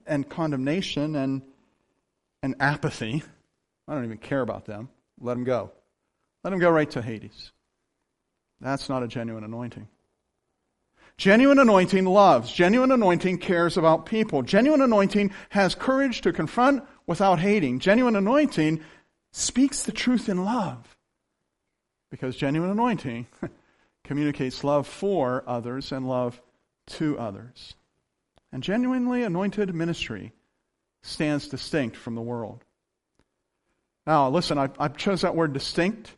and 0.05 0.29
condemnation 0.29 1.15
and, 1.15 1.41
and 2.41 2.55
apathy. 2.59 3.23
I 3.87 3.95
don't 3.95 4.05
even 4.05 4.17
care 4.17 4.41
about 4.41 4.65
them. 4.65 4.89
Let 5.19 5.33
them 5.33 5.43
go. 5.43 5.71
Let 6.43 6.51
them 6.51 6.59
go 6.59 6.69
right 6.69 6.89
to 6.91 7.01
Hades. 7.01 7.51
That's 8.61 8.87
not 8.87 9.03
a 9.03 9.07
genuine 9.07 9.43
anointing. 9.43 9.87
Genuine 11.17 11.59
anointing 11.59 12.05
loves. 12.05 12.49
Genuine 12.49 12.91
anointing 12.91 13.39
cares 13.39 13.75
about 13.75 14.05
people. 14.05 14.41
Genuine 14.41 14.81
anointing 14.81 15.33
has 15.49 15.75
courage 15.75 16.21
to 16.21 16.31
confront 16.31 16.83
without 17.07 17.39
hating. 17.39 17.79
Genuine 17.79 18.15
anointing 18.15 18.81
speaks 19.31 19.83
the 19.83 19.91
truth 19.91 20.29
in 20.29 20.43
love. 20.43 20.97
Because 22.09 22.35
genuine 22.35 22.71
anointing 22.71 23.27
communicates 24.03 24.63
love 24.63 24.87
for 24.87 25.43
others 25.45 25.91
and 25.91 26.07
love 26.07 26.41
to 26.87 27.17
others. 27.19 27.75
And 28.51 28.63
genuinely 28.63 29.23
anointed 29.23 29.73
ministry 29.75 30.31
stands 31.01 31.47
distinct 31.47 31.95
from 31.95 32.15
the 32.15 32.21
world. 32.21 32.63
Now, 34.07 34.29
listen, 34.29 34.57
I, 34.57 34.69
I 34.79 34.87
chose 34.87 35.21
that 35.21 35.35
word 35.35 35.53
distinct 35.53 36.15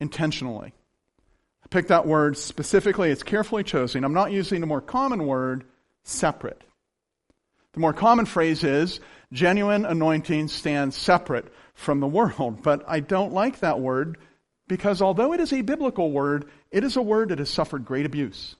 intentionally. 0.00 0.72
I 1.64 1.68
picked 1.68 1.88
that 1.88 2.06
word 2.06 2.36
specifically, 2.36 3.10
it's 3.10 3.22
carefully 3.22 3.62
chosen. 3.62 4.04
I'm 4.04 4.14
not 4.14 4.32
using 4.32 4.60
the 4.60 4.66
more 4.66 4.80
common 4.80 5.26
word, 5.26 5.64
separate. 6.02 6.62
The 7.74 7.80
more 7.80 7.92
common 7.92 8.26
phrase 8.26 8.64
is 8.64 8.98
genuine 9.32 9.84
anointing 9.84 10.48
stands 10.48 10.96
separate 10.96 11.52
from 11.74 12.00
the 12.00 12.06
world. 12.06 12.62
But 12.62 12.84
I 12.86 13.00
don't 13.00 13.32
like 13.32 13.60
that 13.60 13.80
word 13.80 14.18
because 14.68 15.00
although 15.02 15.32
it 15.32 15.40
is 15.40 15.52
a 15.52 15.62
biblical 15.62 16.12
word, 16.12 16.46
it 16.70 16.84
is 16.84 16.96
a 16.96 17.02
word 17.02 17.30
that 17.30 17.38
has 17.38 17.50
suffered 17.50 17.84
great 17.84 18.06
abuse. 18.06 18.56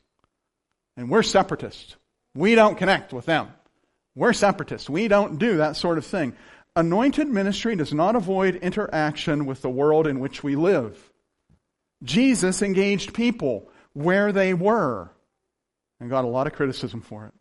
And 0.97 1.11
we're 1.11 1.23
separatists. 1.23 1.97
We 2.35 2.55
don't 2.55 2.79
connect 2.79 3.13
with 3.13 3.27
them. 3.27 3.49
We're 4.15 4.33
separatists. 4.33 4.91
We 4.91 5.07
don't 5.07 5.39
do 5.39 5.59
that 5.59 5.77
sort 5.77 5.99
of 5.99 6.07
thing. 6.07 6.35
Anointed 6.75 7.29
ministry 7.29 7.77
does 7.77 7.93
not 7.93 8.17
avoid 8.17 8.57
interaction 8.57 9.47
with 9.47 9.63
the 9.63 9.71
world 9.71 10.07
in 10.07 10.21
which 10.21 10.43
we 10.43 10.57
live. 10.57 11.13
Jesus 12.03 12.63
engaged 12.63 13.15
people 13.15 13.71
where 13.93 14.33
they 14.33 14.55
were 14.55 15.11
and 16.01 16.11
got 16.11 16.25
a 16.25 16.29
lot 16.29 16.47
of 16.47 16.53
criticism 16.53 17.01
for 17.01 17.27
it. 17.27 17.35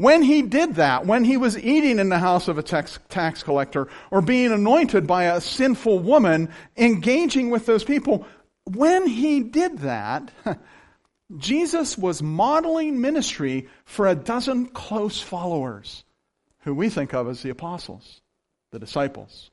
When 0.00 0.22
he 0.22 0.40
did 0.40 0.76
that, 0.76 1.04
when 1.04 1.24
he 1.24 1.36
was 1.36 1.58
eating 1.58 1.98
in 1.98 2.08
the 2.08 2.18
house 2.18 2.48
of 2.48 2.56
a 2.56 2.62
tax, 2.62 2.98
tax 3.10 3.42
collector 3.42 3.86
or 4.10 4.22
being 4.22 4.50
anointed 4.50 5.06
by 5.06 5.24
a 5.24 5.42
sinful 5.42 5.98
woman, 5.98 6.48
engaging 6.74 7.50
with 7.50 7.66
those 7.66 7.84
people, 7.84 8.26
when 8.64 9.06
he 9.06 9.40
did 9.40 9.80
that, 9.80 10.32
Jesus 11.36 11.98
was 11.98 12.22
modeling 12.22 13.02
ministry 13.02 13.68
for 13.84 14.06
a 14.06 14.14
dozen 14.14 14.68
close 14.68 15.20
followers 15.20 16.02
who 16.60 16.74
we 16.74 16.88
think 16.88 17.12
of 17.12 17.28
as 17.28 17.42
the 17.42 17.50
apostles, 17.50 18.22
the 18.72 18.78
disciples. 18.78 19.50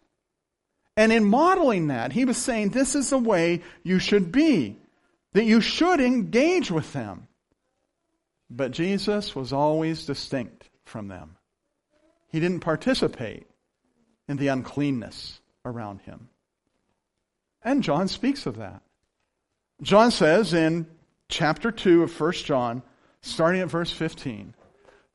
And 0.96 1.12
in 1.12 1.26
modeling 1.26 1.88
that, 1.88 2.14
he 2.14 2.24
was 2.24 2.38
saying 2.38 2.70
this 2.70 2.96
is 2.96 3.10
the 3.10 3.18
way 3.18 3.64
you 3.84 4.00
should 4.00 4.32
be, 4.32 4.78
that 5.34 5.44
you 5.44 5.60
should 5.60 6.00
engage 6.00 6.72
with 6.72 6.94
them. 6.94 7.27
But 8.50 8.72
Jesus 8.72 9.36
was 9.36 9.52
always 9.52 10.06
distinct 10.06 10.70
from 10.86 11.08
them. 11.08 11.38
He 12.30 12.40
didn't 12.40 12.62
participate 12.62 13.48
in 14.28 14.38
the 14.38 14.48
uncleanness 14.48 15.40
around 15.66 16.02
him. 16.02 16.30
And 17.64 17.84
John 17.84 18.08
speaks 18.08 18.46
of 18.46 18.58
that. 18.58 18.82
John 19.82 20.12
says 20.12 20.54
in 20.54 20.88
chapter 21.30 21.72
2 21.72 22.04
of 22.04 22.20
1 22.20 22.32
John, 22.34 22.84
starting 23.22 23.62
at 23.62 23.70
verse 23.70 23.92
15, 23.92 24.54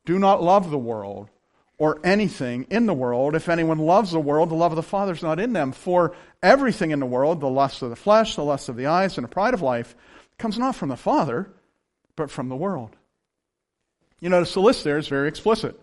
Do 0.04 0.18
not 0.18 0.42
love 0.42 0.70
the 0.70 0.78
world 0.78 1.30
or 1.78 1.98
anything 2.04 2.66
in 2.70 2.86
the 2.86 2.94
world. 2.94 3.34
If 3.34 3.48
anyone 3.48 3.78
loves 3.78 4.12
the 4.12 4.20
world, 4.20 4.50
the 4.50 4.54
love 4.54 4.72
of 4.72 4.76
the 4.76 4.82
Father 4.82 5.12
is 5.12 5.22
not 5.22 5.40
in 5.40 5.52
them. 5.52 5.72
For 5.72 6.14
everything 6.42 6.90
in 6.90 7.00
the 7.00 7.06
world, 7.06 7.40
the 7.40 7.48
lust 7.48 7.82
of 7.82 7.90
the 7.90 7.96
flesh, 7.96 8.36
the 8.36 8.44
lust 8.44 8.68
of 8.68 8.76
the 8.76 8.86
eyes, 8.86 9.18
and 9.18 9.24
the 9.24 9.28
pride 9.28 9.54
of 9.54 9.62
life, 9.62 9.96
comes 10.38 10.58
not 10.58 10.76
from 10.76 10.90
the 10.90 10.96
Father, 10.96 11.50
but 12.14 12.30
from 12.30 12.48
the 12.48 12.56
world. 12.56 12.96
You 14.22 14.28
notice 14.28 14.54
the 14.54 14.60
list 14.60 14.84
there 14.84 14.98
is 14.98 15.08
very 15.08 15.26
explicit. 15.26 15.78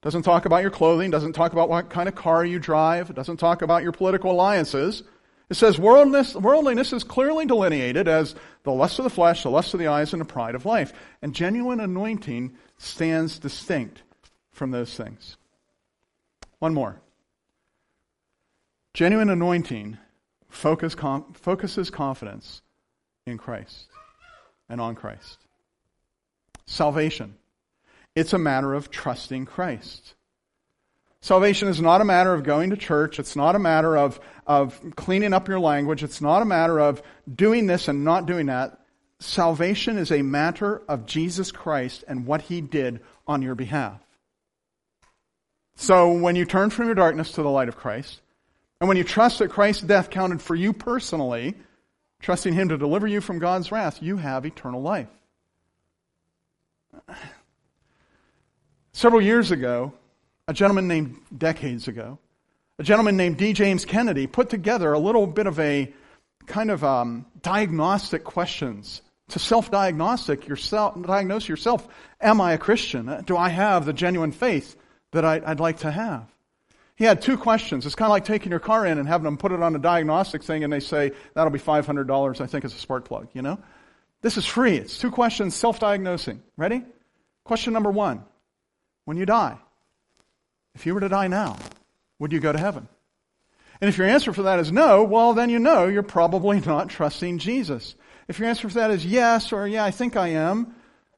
Doesn't 0.00 0.22
talk 0.22 0.46
about 0.46 0.62
your 0.62 0.70
clothing, 0.70 1.10
doesn't 1.10 1.34
talk 1.34 1.52
about 1.52 1.68
what 1.68 1.90
kind 1.90 2.08
of 2.08 2.14
car 2.14 2.42
you 2.42 2.58
drive, 2.58 3.14
doesn't 3.14 3.36
talk 3.36 3.60
about 3.60 3.82
your 3.82 3.92
political 3.92 4.30
alliances. 4.30 5.02
It 5.50 5.54
says 5.54 5.78
worldliness, 5.78 6.34
worldliness 6.34 6.94
is 6.94 7.04
clearly 7.04 7.44
delineated 7.44 8.08
as 8.08 8.34
the 8.62 8.72
lust 8.72 8.98
of 8.98 9.02
the 9.02 9.10
flesh, 9.10 9.42
the 9.42 9.50
lust 9.50 9.74
of 9.74 9.80
the 9.80 9.88
eyes, 9.88 10.14
and 10.14 10.20
the 10.20 10.24
pride 10.24 10.54
of 10.54 10.64
life. 10.64 10.94
And 11.20 11.34
genuine 11.34 11.78
anointing 11.78 12.56
stands 12.78 13.38
distinct 13.38 14.02
from 14.50 14.70
those 14.70 14.96
things. 14.96 15.36
One 16.60 16.72
more. 16.72 17.02
Genuine 18.94 19.28
anointing 19.28 19.98
focus, 20.48 20.94
com, 20.94 21.34
focuses 21.34 21.90
confidence 21.90 22.62
in 23.26 23.36
Christ 23.36 23.88
and 24.70 24.80
on 24.80 24.94
Christ. 24.94 25.38
Salvation 26.64 27.34
it's 28.14 28.32
a 28.32 28.38
matter 28.38 28.74
of 28.74 28.90
trusting 28.90 29.46
Christ. 29.46 30.14
Salvation 31.20 31.68
is 31.68 31.80
not 31.80 32.02
a 32.02 32.04
matter 32.04 32.34
of 32.34 32.42
going 32.42 32.70
to 32.70 32.76
church. 32.76 33.18
It's 33.18 33.34
not 33.34 33.56
a 33.56 33.58
matter 33.58 33.96
of, 33.96 34.20
of 34.46 34.78
cleaning 34.94 35.32
up 35.32 35.48
your 35.48 35.58
language. 35.58 36.02
It's 36.02 36.20
not 36.20 36.42
a 36.42 36.44
matter 36.44 36.78
of 36.78 37.02
doing 37.32 37.66
this 37.66 37.88
and 37.88 38.04
not 38.04 38.26
doing 38.26 38.46
that. 38.46 38.78
Salvation 39.20 39.96
is 39.96 40.12
a 40.12 40.20
matter 40.20 40.82
of 40.86 41.06
Jesus 41.06 41.50
Christ 41.50 42.04
and 42.06 42.26
what 42.26 42.42
he 42.42 42.60
did 42.60 43.00
on 43.26 43.40
your 43.40 43.54
behalf. 43.54 44.00
So 45.76 46.12
when 46.12 46.36
you 46.36 46.44
turn 46.44 46.68
from 46.70 46.86
your 46.86 46.94
darkness 46.94 47.32
to 47.32 47.42
the 47.42 47.48
light 47.48 47.68
of 47.68 47.76
Christ, 47.76 48.20
and 48.80 48.88
when 48.88 48.98
you 48.98 49.04
trust 49.04 49.38
that 49.38 49.48
Christ's 49.48 49.82
death 49.82 50.10
counted 50.10 50.42
for 50.42 50.54
you 50.54 50.74
personally, 50.74 51.54
trusting 52.20 52.52
him 52.52 52.68
to 52.68 52.76
deliver 52.76 53.06
you 53.06 53.22
from 53.22 53.38
God's 53.38 53.72
wrath, 53.72 54.02
you 54.02 54.18
have 54.18 54.44
eternal 54.44 54.82
life. 54.82 55.08
Several 58.96 59.20
years 59.20 59.50
ago, 59.50 59.92
a 60.46 60.54
gentleman 60.54 60.86
named, 60.86 61.16
decades 61.36 61.88
ago, 61.88 62.16
a 62.78 62.84
gentleman 62.84 63.16
named 63.16 63.38
D. 63.38 63.52
James 63.52 63.84
Kennedy 63.84 64.28
put 64.28 64.50
together 64.50 64.92
a 64.92 65.00
little 65.00 65.26
bit 65.26 65.48
of 65.48 65.58
a 65.58 65.92
kind 66.46 66.70
of 66.70 66.84
um, 66.84 67.26
diagnostic 67.42 68.22
questions 68.22 69.02
to 69.30 69.40
self-diagnostic 69.40 70.46
yourself, 70.46 70.94
diagnose 71.02 71.48
yourself. 71.48 71.88
Am 72.20 72.40
I 72.40 72.52
a 72.52 72.58
Christian? 72.58 73.24
Do 73.24 73.36
I 73.36 73.48
have 73.48 73.84
the 73.84 73.92
genuine 73.92 74.30
faith 74.30 74.76
that 75.10 75.24
I, 75.24 75.40
would 75.40 75.58
like 75.58 75.78
to 75.78 75.90
have? 75.90 76.32
He 76.94 77.04
had 77.04 77.20
two 77.20 77.36
questions. 77.36 77.86
It's 77.86 77.96
kind 77.96 78.06
of 78.06 78.12
like 78.12 78.24
taking 78.24 78.50
your 78.50 78.60
car 78.60 78.86
in 78.86 78.98
and 78.98 79.08
having 79.08 79.24
them 79.24 79.38
put 79.38 79.50
it 79.50 79.60
on 79.60 79.74
a 79.74 79.80
diagnostic 79.80 80.44
thing 80.44 80.62
and 80.62 80.72
they 80.72 80.78
say, 80.78 81.10
that'll 81.34 81.50
be 81.50 81.58
$500, 81.58 82.40
I 82.40 82.46
think, 82.46 82.64
as 82.64 82.72
a 82.72 82.78
spark 82.78 83.06
plug, 83.06 83.26
you 83.32 83.42
know? 83.42 83.58
This 84.22 84.36
is 84.36 84.46
free. 84.46 84.76
It's 84.76 84.98
two 84.98 85.10
questions, 85.10 85.56
self-diagnosing. 85.56 86.40
Ready? 86.56 86.84
Question 87.42 87.72
number 87.72 87.90
one 87.90 88.24
when 89.04 89.16
you 89.16 89.26
die? 89.26 89.58
If 90.74 90.86
you 90.86 90.94
were 90.94 91.00
to 91.00 91.08
die 91.08 91.28
now, 91.28 91.56
would 92.18 92.32
you 92.32 92.40
go 92.40 92.52
to 92.52 92.58
heaven? 92.58 92.88
And 93.80 93.88
if 93.88 93.98
your 93.98 94.06
answer 94.06 94.32
for 94.32 94.42
that 94.44 94.60
is 94.60 94.72
no, 94.72 95.04
well, 95.04 95.34
then 95.34 95.50
you 95.50 95.58
know 95.58 95.86
you're 95.86 96.02
probably 96.02 96.60
not 96.60 96.88
trusting 96.88 97.38
Jesus. 97.38 97.94
If 98.28 98.38
your 98.38 98.48
answer 98.48 98.68
for 98.68 98.74
that 98.74 98.90
is 98.90 99.04
yes, 99.04 99.52
or 99.52 99.66
yeah, 99.66 99.84
I 99.84 99.90
think 99.90 100.16
I 100.16 100.28
am, 100.28 100.74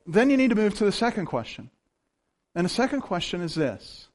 then 0.07 0.31
you 0.31 0.37
need 0.37 0.51
to 0.51 0.57
move 0.57 0.75
to 0.75 0.85
the 0.85 0.93
second 0.93 1.27
question. 1.27 1.71
And 2.55 2.65
the 2.65 2.71
second 2.71 3.03
question 3.03 3.43
is 3.43 3.55
this 3.55 4.09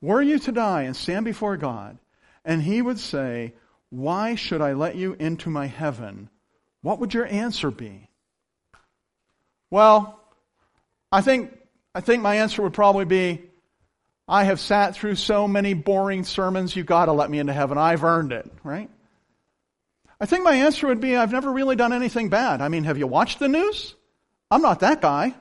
Were 0.00 0.22
you 0.22 0.38
to 0.40 0.52
die 0.52 0.82
and 0.82 0.94
stand 0.94 1.24
before 1.24 1.56
God, 1.56 1.98
and 2.44 2.62
He 2.62 2.82
would 2.82 2.98
say, 2.98 3.54
Why 3.88 4.34
should 4.34 4.60
I 4.60 4.74
let 4.74 4.96
you 4.96 5.16
into 5.18 5.50
my 5.50 5.66
heaven? 5.66 6.28
What 6.82 6.98
would 7.00 7.14
your 7.14 7.26
answer 7.26 7.70
be? 7.70 8.08
Well, 9.70 10.20
I 11.12 11.20
think 11.22 11.56
I 11.94 12.00
think 12.00 12.22
my 12.22 12.36
answer 12.36 12.62
would 12.62 12.72
probably 12.72 13.04
be 13.04 13.42
I 14.28 14.44
have 14.44 14.60
sat 14.60 14.94
through 14.94 15.16
so 15.16 15.48
many 15.48 15.74
boring 15.74 16.22
sermons, 16.22 16.76
you've 16.76 16.86
gotta 16.86 17.12
let 17.12 17.30
me 17.30 17.40
into 17.40 17.52
heaven. 17.52 17.78
I've 17.78 18.04
earned 18.04 18.32
it, 18.32 18.50
right? 18.62 18.88
I 20.20 20.26
think 20.26 20.44
my 20.44 20.54
answer 20.54 20.86
would 20.86 21.00
be 21.00 21.16
I've 21.16 21.32
never 21.32 21.50
really 21.50 21.74
done 21.74 21.92
anything 21.92 22.28
bad. 22.28 22.60
I 22.60 22.68
mean, 22.68 22.84
have 22.84 22.98
you 22.98 23.06
watched 23.06 23.40
the 23.40 23.48
news? 23.48 23.96
I'm 24.50 24.62
not 24.62 24.80
that 24.80 25.00
guy. 25.00 25.34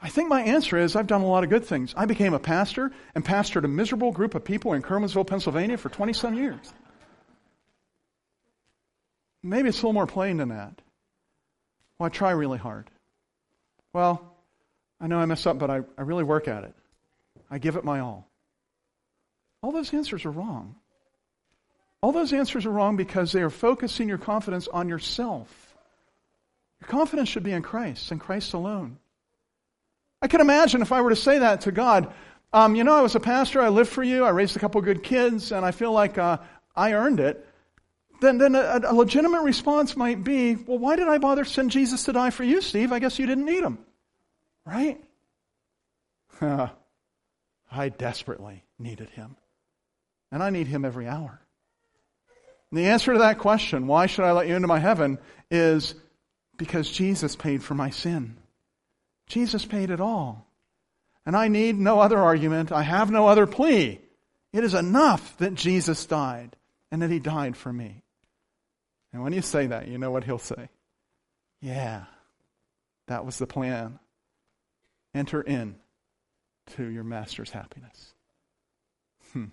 I 0.00 0.08
think 0.10 0.28
my 0.28 0.42
answer 0.42 0.76
is 0.76 0.96
I've 0.96 1.06
done 1.06 1.22
a 1.22 1.26
lot 1.26 1.44
of 1.44 1.50
good 1.50 1.64
things. 1.64 1.94
I 1.96 2.04
became 2.04 2.34
a 2.34 2.38
pastor 2.38 2.92
and 3.14 3.24
pastored 3.24 3.64
a 3.64 3.68
miserable 3.68 4.12
group 4.12 4.34
of 4.34 4.44
people 4.44 4.74
in 4.74 4.82
Kermansville, 4.82 5.26
Pennsylvania 5.26 5.78
for 5.78 5.88
20 5.88 6.12
some 6.12 6.34
years. 6.34 6.74
Maybe 9.42 9.70
it's 9.70 9.78
a 9.78 9.80
little 9.80 9.94
more 9.94 10.06
plain 10.06 10.36
than 10.36 10.50
that. 10.50 10.82
Well, 11.98 12.06
I 12.06 12.10
try 12.10 12.32
really 12.32 12.58
hard. 12.58 12.90
Well, 13.94 14.33
I 15.00 15.06
know 15.06 15.18
I 15.18 15.26
mess 15.26 15.46
up, 15.46 15.58
but 15.58 15.70
I, 15.70 15.82
I 15.98 16.02
really 16.02 16.24
work 16.24 16.48
at 16.48 16.64
it. 16.64 16.74
I 17.50 17.58
give 17.58 17.76
it 17.76 17.84
my 17.84 18.00
all. 18.00 18.28
All 19.62 19.72
those 19.72 19.92
answers 19.92 20.24
are 20.24 20.30
wrong. 20.30 20.76
All 22.00 22.12
those 22.12 22.32
answers 22.32 22.66
are 22.66 22.70
wrong 22.70 22.96
because 22.96 23.32
they 23.32 23.42
are 23.42 23.50
focusing 23.50 24.08
your 24.08 24.18
confidence 24.18 24.68
on 24.68 24.88
yourself. 24.88 25.74
Your 26.80 26.88
confidence 26.88 27.28
should 27.28 27.42
be 27.42 27.52
in 27.52 27.62
Christ 27.62 28.10
and 28.10 28.20
Christ 28.20 28.52
alone. 28.52 28.98
I 30.20 30.28
can 30.28 30.40
imagine 30.40 30.82
if 30.82 30.92
I 30.92 31.00
were 31.00 31.10
to 31.10 31.16
say 31.16 31.38
that 31.38 31.62
to 31.62 31.72
God, 31.72 32.12
um, 32.52 32.76
you 32.76 32.84
know, 32.84 32.94
I 32.94 33.02
was 33.02 33.14
a 33.14 33.20
pastor, 33.20 33.60
I 33.60 33.68
lived 33.68 33.90
for 33.90 34.02
you, 34.02 34.24
I 34.24 34.30
raised 34.30 34.56
a 34.56 34.60
couple 34.60 34.80
good 34.80 35.02
kids, 35.02 35.50
and 35.50 35.64
I 35.64 35.70
feel 35.70 35.92
like 35.92 36.18
uh, 36.18 36.38
I 36.76 36.92
earned 36.92 37.20
it 37.20 37.46
then, 38.24 38.38
then 38.38 38.54
a, 38.54 38.80
a, 38.84 38.94
legitimate 38.94 39.42
response 39.42 39.96
might 39.96 40.24
be, 40.24 40.56
well, 40.56 40.78
why 40.78 40.96
did 40.96 41.08
I 41.08 41.18
bother 41.18 41.44
send 41.44 41.70
Jesus 41.70 42.04
to 42.04 42.12
die 42.12 42.30
for 42.30 42.44
you, 42.44 42.60
Steve? 42.60 42.92
I 42.92 42.98
guess 42.98 43.18
you 43.18 43.26
didn't 43.26 43.44
need 43.44 43.62
him. 43.62 43.78
Right? 44.66 45.00
I 46.40 47.88
desperately 47.88 48.64
needed 48.78 49.10
him. 49.10 49.36
And 50.32 50.42
I 50.42 50.50
need 50.50 50.66
him 50.66 50.84
every 50.84 51.06
hour. 51.06 51.40
And 52.70 52.78
the 52.78 52.86
answer 52.86 53.12
to 53.12 53.18
that 53.20 53.38
question, 53.38 53.86
why 53.86 54.06
should 54.06 54.24
I 54.24 54.32
let 54.32 54.48
you 54.48 54.56
into 54.56 54.68
my 54.68 54.80
heaven, 54.80 55.18
is 55.50 55.94
because 56.56 56.90
Jesus 56.90 57.36
paid 57.36 57.62
for 57.62 57.74
my 57.74 57.90
sin. 57.90 58.36
Jesus 59.26 59.64
paid 59.64 59.90
it 59.90 60.00
all. 60.00 60.46
And 61.26 61.36
I 61.36 61.48
need 61.48 61.78
no 61.78 62.00
other 62.00 62.18
argument. 62.18 62.72
I 62.72 62.82
have 62.82 63.10
no 63.10 63.28
other 63.28 63.46
plea. 63.46 64.00
It 64.52 64.64
is 64.64 64.74
enough 64.74 65.36
that 65.38 65.54
Jesus 65.54 66.04
died 66.06 66.56
and 66.90 67.02
that 67.02 67.10
he 67.10 67.18
died 67.18 67.56
for 67.56 67.72
me. 67.72 68.02
And 69.12 69.22
when 69.22 69.32
you 69.32 69.42
say 69.42 69.68
that, 69.68 69.88
you 69.88 69.98
know 69.98 70.10
what 70.10 70.24
he'll 70.24 70.38
say. 70.38 70.68
Yeah, 71.60 72.04
that 73.06 73.24
was 73.24 73.38
the 73.38 73.46
plan. 73.46 73.98
Enter 75.14 75.40
in 75.40 75.76
to 76.76 76.84
your 76.84 77.04
master's 77.04 77.50
happiness. 77.50 78.14
Hmm. 79.32 79.46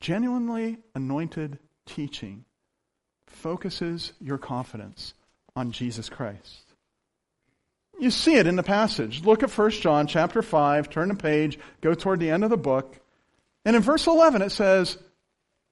Genuinely 0.00 0.78
anointed 0.94 1.58
teaching 1.86 2.44
focuses 3.26 4.12
your 4.20 4.38
confidence 4.38 5.14
on 5.54 5.72
Jesus 5.72 6.08
Christ. 6.08 6.64
You 7.98 8.10
see 8.10 8.36
it 8.36 8.46
in 8.46 8.56
the 8.56 8.62
passage. 8.62 9.24
Look 9.24 9.42
at 9.42 9.50
1 9.50 9.70
John 9.72 10.06
chapter 10.06 10.40
5, 10.40 10.88
turn 10.88 11.08
the 11.08 11.14
page, 11.14 11.58
go 11.80 11.94
toward 11.94 12.20
the 12.20 12.30
end 12.30 12.44
of 12.44 12.50
the 12.50 12.56
book. 12.56 13.00
And 13.64 13.74
in 13.74 13.82
verse 13.82 14.06
11 14.06 14.40
it 14.40 14.50
says, 14.50 14.98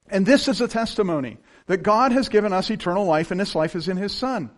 And 0.08 0.26
this 0.26 0.48
is 0.48 0.60
a 0.60 0.68
testimony 0.68 1.38
that 1.66 1.84
God 1.84 2.12
has 2.12 2.28
given 2.28 2.52
us 2.52 2.70
eternal 2.70 3.06
life, 3.06 3.30
and 3.30 3.38
this 3.38 3.54
life 3.54 3.76
is 3.76 3.88
in 3.88 3.96
His 3.96 4.12
Son. 4.12 4.50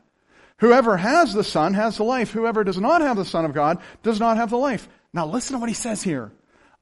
Whoever 0.58 0.96
has 0.96 1.32
the 1.32 1.44
Son 1.44 1.74
has 1.74 1.96
the 1.96 2.04
life. 2.04 2.30
Whoever 2.30 2.64
does 2.64 2.78
not 2.78 3.00
have 3.00 3.16
the 3.16 3.24
Son 3.24 3.44
of 3.44 3.54
God 3.54 3.78
does 4.02 4.18
not 4.18 4.36
have 4.36 4.50
the 4.50 4.58
life. 4.58 4.88
Now 5.12 5.26
listen 5.26 5.54
to 5.54 5.60
what 5.60 5.68
he 5.68 5.74
says 5.74 6.02
here. 6.02 6.32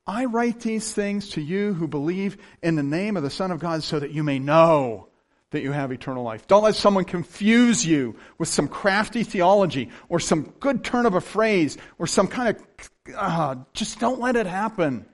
I 0.07 0.27
write 0.27 0.61
these 0.61 0.93
things 0.93 1.31
to 1.31 1.41
you 1.41 1.75
who 1.75 1.89
believe 1.89 2.39
in 2.63 2.77
the 2.77 2.83
name 2.83 3.17
of 3.17 3.23
the 3.23 3.31
Son 3.31 3.51
of 3.51 3.59
God 3.59 3.83
so 3.83 3.99
that 3.99 4.13
you 4.13 4.23
may 4.23 4.39
know 4.39 5.09
that 5.51 5.63
you 5.63 5.73
have 5.73 5.93
eternal 5.93 6.23
life. 6.23 6.47
Don't 6.47 6.63
let 6.63 6.75
someone 6.75 7.05
confuse 7.05 7.85
you 7.85 8.17
with 8.39 8.49
some 8.49 8.69
crafty 8.69 9.25
theology 9.25 9.91
or 10.09 10.21
some 10.21 10.55
good 10.61 10.85
turn 10.85 11.07
of 11.07 11.15
a 11.15 11.21
phrase 11.21 11.77
or 11.99 12.07
some 12.07 12.29
kind 12.29 12.57
of, 12.57 12.91
uh, 13.17 13.57
just 13.73 13.99
don't 13.99 14.21
let 14.21 14.37
it 14.37 14.47
happen. 14.47 15.07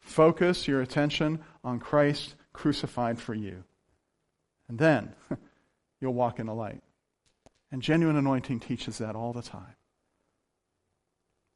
Focus 0.00 0.66
your 0.66 0.80
attention 0.80 1.40
on 1.62 1.78
Christ 1.78 2.34
crucified 2.52 3.20
for 3.20 3.34
you. 3.34 3.62
And 4.68 4.78
then 4.78 5.14
you'll 6.00 6.14
walk 6.14 6.38
in 6.38 6.46
the 6.46 6.54
light. 6.54 6.82
And 7.70 7.82
genuine 7.82 8.16
anointing 8.16 8.60
teaches 8.60 8.98
that 8.98 9.14
all 9.14 9.32
the 9.32 9.42
time. 9.42 9.76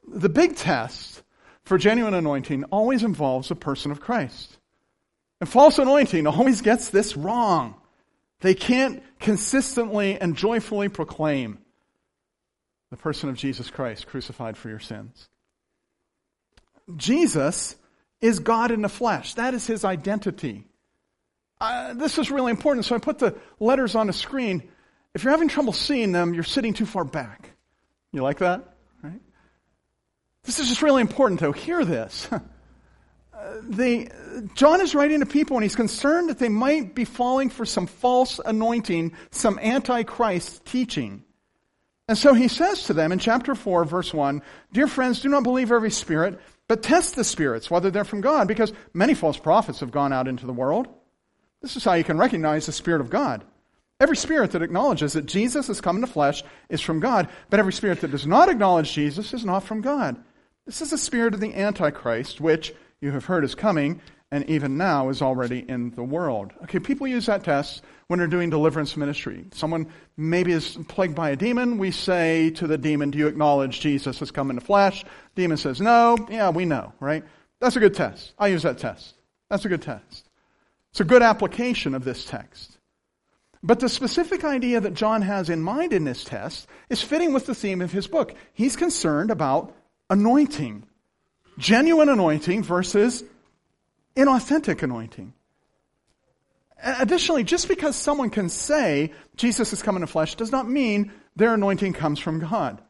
The 0.07 0.29
big 0.29 0.57
test 0.57 1.23
for 1.63 1.79
genuine 1.79 2.15
anointing 2.15 2.65
always 2.65 3.03
involves 3.03 3.51
a 3.51 3.55
person 3.55 3.91
of 3.91 4.01
Christ. 4.01 4.59
And 5.41 5.49
false 5.49 5.79
anointing 5.79 6.27
always 6.27 6.61
gets 6.61 6.91
this 6.91 7.17
wrong. 7.17 7.77
They 8.41 8.55
can't 8.55 9.03
consistently 9.21 10.21
and 10.21 10.37
joyfully 10.37 10.89
proclaim 10.89 11.59
the 12.91 12.97
person 12.97 13.29
of 13.29 13.37
Jesus 13.37 13.71
Christ 13.71 14.07
crucified 14.07 14.57
for 14.57 14.69
your 14.69 14.81
sins. 14.81 15.29
Jesus 16.97 17.77
is 18.21 18.41
God 18.41 18.71
in 18.71 18.83
the 18.83 18.89
flesh. 18.89 19.35
That 19.35 19.55
is 19.55 19.67
his 19.67 19.85
identity 19.85 20.67
uh, 21.63 21.95
this 21.95 22.19
is 22.19 22.29
really 22.29 22.51
important, 22.51 22.85
so 22.85 22.97
I 22.97 22.99
put 22.99 23.21
the 23.21 23.37
letters 23.61 23.95
on 23.95 24.09
the 24.09 24.13
screen. 24.13 24.69
If 25.15 25.25
you're 25.25 25.31
having 25.31 25.49
trouble 25.49 25.73
seeing 25.73 26.13
them, 26.13 26.35
you're 26.35 26.43
sitting 26.43 26.75
too 26.75 26.87
far 26.87 27.05
back. 27.05 27.51
You 28.13 28.23
like 28.23 28.39
that? 28.39 28.75
Right? 29.03 29.21
This 30.45 30.59
is 30.59 30.69
just 30.69 30.83
really 30.83 31.01
important, 31.01 31.41
though. 31.41 31.53
Hear 31.53 31.85
this. 31.85 32.29
Uh, 33.35 33.61
the, 33.63 34.09
John 34.55 34.81
is 34.81 34.95
writing 34.95 35.19
to 35.19 35.27
people 35.27 35.57
and 35.57 35.65
he's 35.65 35.75
concerned 35.75 36.29
that 36.29 36.39
they 36.39 36.49
might 36.49 36.95
be 36.95 37.05
falling 37.05 37.51
for 37.51 37.65
some 37.65 37.89
false 37.89 38.39
anointing, 38.45 39.17
some 39.33 39.59
antichrist 39.59 40.65
teaching. 40.65 41.25
And 42.09 42.17
so 42.17 42.35
he 42.35 42.47
says 42.47 42.85
to 42.85 42.93
them 42.93 43.11
in 43.11 43.19
chapter 43.19 43.55
4, 43.55 43.85
verse 43.85 44.15
1 44.15 44.43
Dear 44.73 44.87
friends, 44.87 45.23
do 45.23 45.29
not 45.29 45.43
believe 45.43 45.73
every 45.73 45.91
spirit, 45.91 46.39
but 46.69 46.83
test 46.83 47.17
the 47.17 47.25
spirits, 47.25 47.71
whether 47.71 47.91
they're 47.91 48.05
from 48.05 48.21
God, 48.21 48.47
because 48.47 48.73
many 48.93 49.15
false 49.15 49.39
prophets 49.39 49.81
have 49.81 49.91
gone 49.91 50.13
out 50.13 50.29
into 50.29 50.47
the 50.47 50.53
world. 50.53 50.87
This 51.63 51.77
is 51.77 51.85
how 51.85 51.95
you 51.95 52.05
can 52.05 52.19
recognize 52.19 52.67
the 52.67 52.73
Spirit 52.73 53.01
of 53.01 53.11
God. 53.11 53.45
Every 54.03 54.17
spirit 54.17 54.51
that 54.51 54.63
acknowledges 54.63 55.13
that 55.13 55.27
Jesus 55.27 55.69
has 55.69 55.81
come 55.81 55.95
in 55.95 56.01
the 56.01 56.09
flesh 56.09 56.43
is 56.69 56.81
from 56.81 56.99
God, 56.99 57.29
but 57.51 57.61
every 57.61 57.73
spirit 57.73 58.01
that 58.01 58.11
does 58.11 58.27
not 58.27 58.49
acknowledge 58.49 58.93
Jesus 58.93 59.33
is 59.33 59.45
not 59.45 59.63
from 59.63 59.81
God. 59.81 60.17
This 60.67 60.83
is 60.83 60.91
the 60.91 60.99
spirit 60.99 61.35
of 61.35 61.41
the 61.41 61.55
Antichrist, 61.55 62.41
which 62.41 62.75
you 63.01 63.13
have 63.13 63.27
heard 63.27 63.45
is 63.45 63.55
coming, 63.55 64.01
and 64.33 64.45
even 64.51 64.77
now 64.77 65.09
is 65.11 65.23
already 65.23 65.61
in 65.61 65.93
the 65.93 66.03
world. 66.03 66.51
Okay, 66.65 66.81
people 66.81 67.07
use 67.07 67.27
that 67.27 67.45
test 67.45 67.85
when 68.09 68.19
they're 68.19 68.27
doing 68.27 68.51
deliverance 68.51 68.97
ministry. 68.97 69.47
Someone 69.53 69.87
maybe 70.17 70.51
is 70.51 70.77
plagued 70.89 71.15
by 71.15 71.31
a 71.31 71.37
demon. 71.37 71.79
We 71.79 71.93
say 71.93 72.51
to 72.57 72.67
the 72.67 72.79
demon, 72.79 73.13
Do 73.13 73.19
you 73.19 73.29
acknowledge 73.29 73.79
Jesus 73.79 74.19
has 74.19 74.33
come 74.33 74.51
in 74.51 74.57
the 74.57 74.63
flesh? 74.63 75.05
Demon 75.37 75.59
says, 75.59 75.81
No. 75.81 76.17
Yeah, 76.29 76.51
we 76.51 76.65
know, 76.65 76.93
right? 76.99 77.23
That's 77.61 77.77
a 77.77 77.81
good 77.81 77.95
test. 77.95 78.35
I 78.37 78.49
use 78.49 78.65
that 78.65 78.79
test. 78.79 79.15
That's 79.49 79.65
a 79.65 79.69
good 79.69 79.83
test. 79.83 80.29
It's 80.91 80.99
a 80.99 81.05
good 81.05 81.23
application 81.23 81.95
of 81.95 82.03
this 82.03 82.25
text. 82.25 82.79
But 83.63 83.79
the 83.79 83.89
specific 83.89 84.45
idea 84.45 84.81
that 84.81 84.95
John 84.95 85.23
has 85.23 85.49
in 85.49 85.63
mind 85.63 85.93
in 85.93 86.05
this 86.05 86.25
test 86.25 86.67
is 86.91 87.01
fitting 87.01 87.33
with 87.33 87.47
the 87.47 87.55
theme 87.55 87.81
of 87.81 87.93
his 87.93 88.09
book. 88.09 88.35
He's 88.53 88.75
concerned 88.75 89.31
about 89.31 89.75
anointing, 90.11 90.85
genuine 91.59 92.09
anointing 92.09 92.65
versus 92.65 93.23
inauthentic 94.17 94.83
anointing. 94.83 95.33
Additionally, 96.83 97.45
just 97.45 97.69
because 97.69 97.95
someone 97.95 98.31
can 98.31 98.49
say 98.49 99.13
Jesus 99.37 99.71
has 99.71 99.83
come 99.83 99.95
in 99.95 100.01
the 100.01 100.09
flesh 100.09 100.35
does 100.35 100.51
not 100.51 100.69
mean 100.69 101.13
their 101.37 101.55
anointing 101.55 101.93
comes 101.93 102.19
from 102.19 102.41
God. 102.41 102.83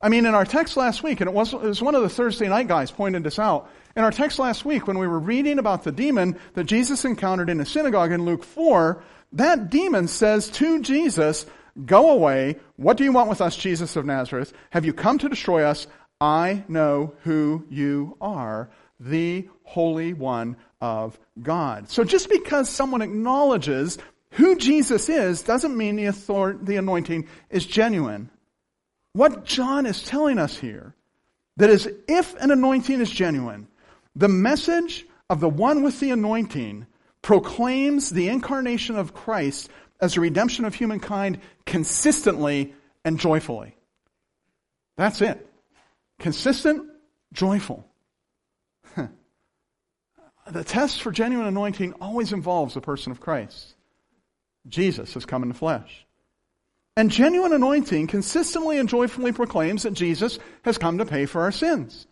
I 0.00 0.08
mean, 0.08 0.26
in 0.26 0.34
our 0.34 0.44
text 0.44 0.76
last 0.76 1.02
week, 1.02 1.20
and 1.20 1.28
it 1.28 1.34
was, 1.34 1.52
it 1.52 1.60
was 1.60 1.82
one 1.82 1.96
of 1.96 2.02
the 2.02 2.08
Thursday 2.08 2.48
night 2.48 2.68
guys 2.68 2.92
pointed 2.92 3.24
this 3.24 3.40
out. 3.40 3.68
In 3.96 4.04
our 4.04 4.12
text 4.12 4.38
last 4.38 4.64
week, 4.64 4.86
when 4.86 5.00
we 5.00 5.08
were 5.08 5.18
reading 5.18 5.58
about 5.58 5.82
the 5.82 5.90
demon 5.90 6.38
that 6.54 6.64
Jesus 6.64 7.04
encountered 7.04 7.50
in 7.50 7.58
the 7.58 7.66
synagogue 7.66 8.12
in 8.12 8.24
Luke 8.24 8.44
4, 8.44 9.02
that 9.32 9.70
demon 9.70 10.08
says 10.08 10.48
to 10.50 10.80
Jesus, 10.80 11.46
Go 11.84 12.10
away. 12.10 12.56
What 12.76 12.96
do 12.96 13.04
you 13.04 13.12
want 13.12 13.28
with 13.28 13.40
us, 13.40 13.56
Jesus 13.56 13.94
of 13.96 14.04
Nazareth? 14.04 14.52
Have 14.70 14.84
you 14.84 14.92
come 14.92 15.18
to 15.18 15.28
destroy 15.28 15.62
us? 15.62 15.86
I 16.20 16.64
know 16.66 17.14
who 17.22 17.64
you 17.70 18.16
are, 18.20 18.70
the 18.98 19.48
Holy 19.62 20.12
One 20.12 20.56
of 20.80 21.18
God. 21.40 21.88
So 21.88 22.02
just 22.02 22.28
because 22.28 22.68
someone 22.68 23.02
acknowledges 23.02 23.98
who 24.32 24.56
Jesus 24.56 25.08
is 25.08 25.42
doesn't 25.42 25.76
mean 25.76 25.96
the, 25.96 26.58
the 26.62 26.76
anointing 26.76 27.28
is 27.50 27.64
genuine. 27.64 28.30
What 29.12 29.44
John 29.44 29.86
is 29.86 30.02
telling 30.02 30.38
us 30.38 30.56
here, 30.56 30.94
that 31.56 31.70
is, 31.70 31.88
if 32.08 32.34
an 32.40 32.50
anointing 32.50 33.00
is 33.00 33.10
genuine, 33.10 33.68
the 34.16 34.28
message 34.28 35.06
of 35.30 35.40
the 35.40 35.48
one 35.48 35.82
with 35.82 36.00
the 36.00 36.10
anointing 36.10 36.86
proclaims 37.22 38.10
the 38.10 38.28
incarnation 38.28 38.96
of 38.96 39.14
Christ 39.14 39.68
as 40.00 40.16
a 40.16 40.20
redemption 40.20 40.64
of 40.64 40.74
humankind 40.74 41.40
consistently 41.66 42.74
and 43.04 43.18
joyfully. 43.18 43.74
That's 44.96 45.20
it. 45.20 45.46
Consistent, 46.18 46.88
joyful. 47.32 47.86
the 48.96 50.64
test 50.64 51.02
for 51.02 51.12
genuine 51.12 51.46
anointing 51.46 51.94
always 52.00 52.32
involves 52.32 52.74
the 52.74 52.80
person 52.80 53.12
of 53.12 53.20
Christ. 53.20 53.74
Jesus 54.66 55.14
has 55.14 55.24
come 55.24 55.42
in 55.42 55.48
the 55.48 55.54
flesh. 55.54 56.04
And 56.96 57.12
genuine 57.12 57.52
anointing 57.52 58.08
consistently 58.08 58.78
and 58.78 58.88
joyfully 58.88 59.30
proclaims 59.30 59.84
that 59.84 59.94
Jesus 59.94 60.40
has 60.62 60.78
come 60.78 60.98
to 60.98 61.06
pay 61.06 61.26
for 61.26 61.42
our 61.42 61.52
sins. 61.52 62.08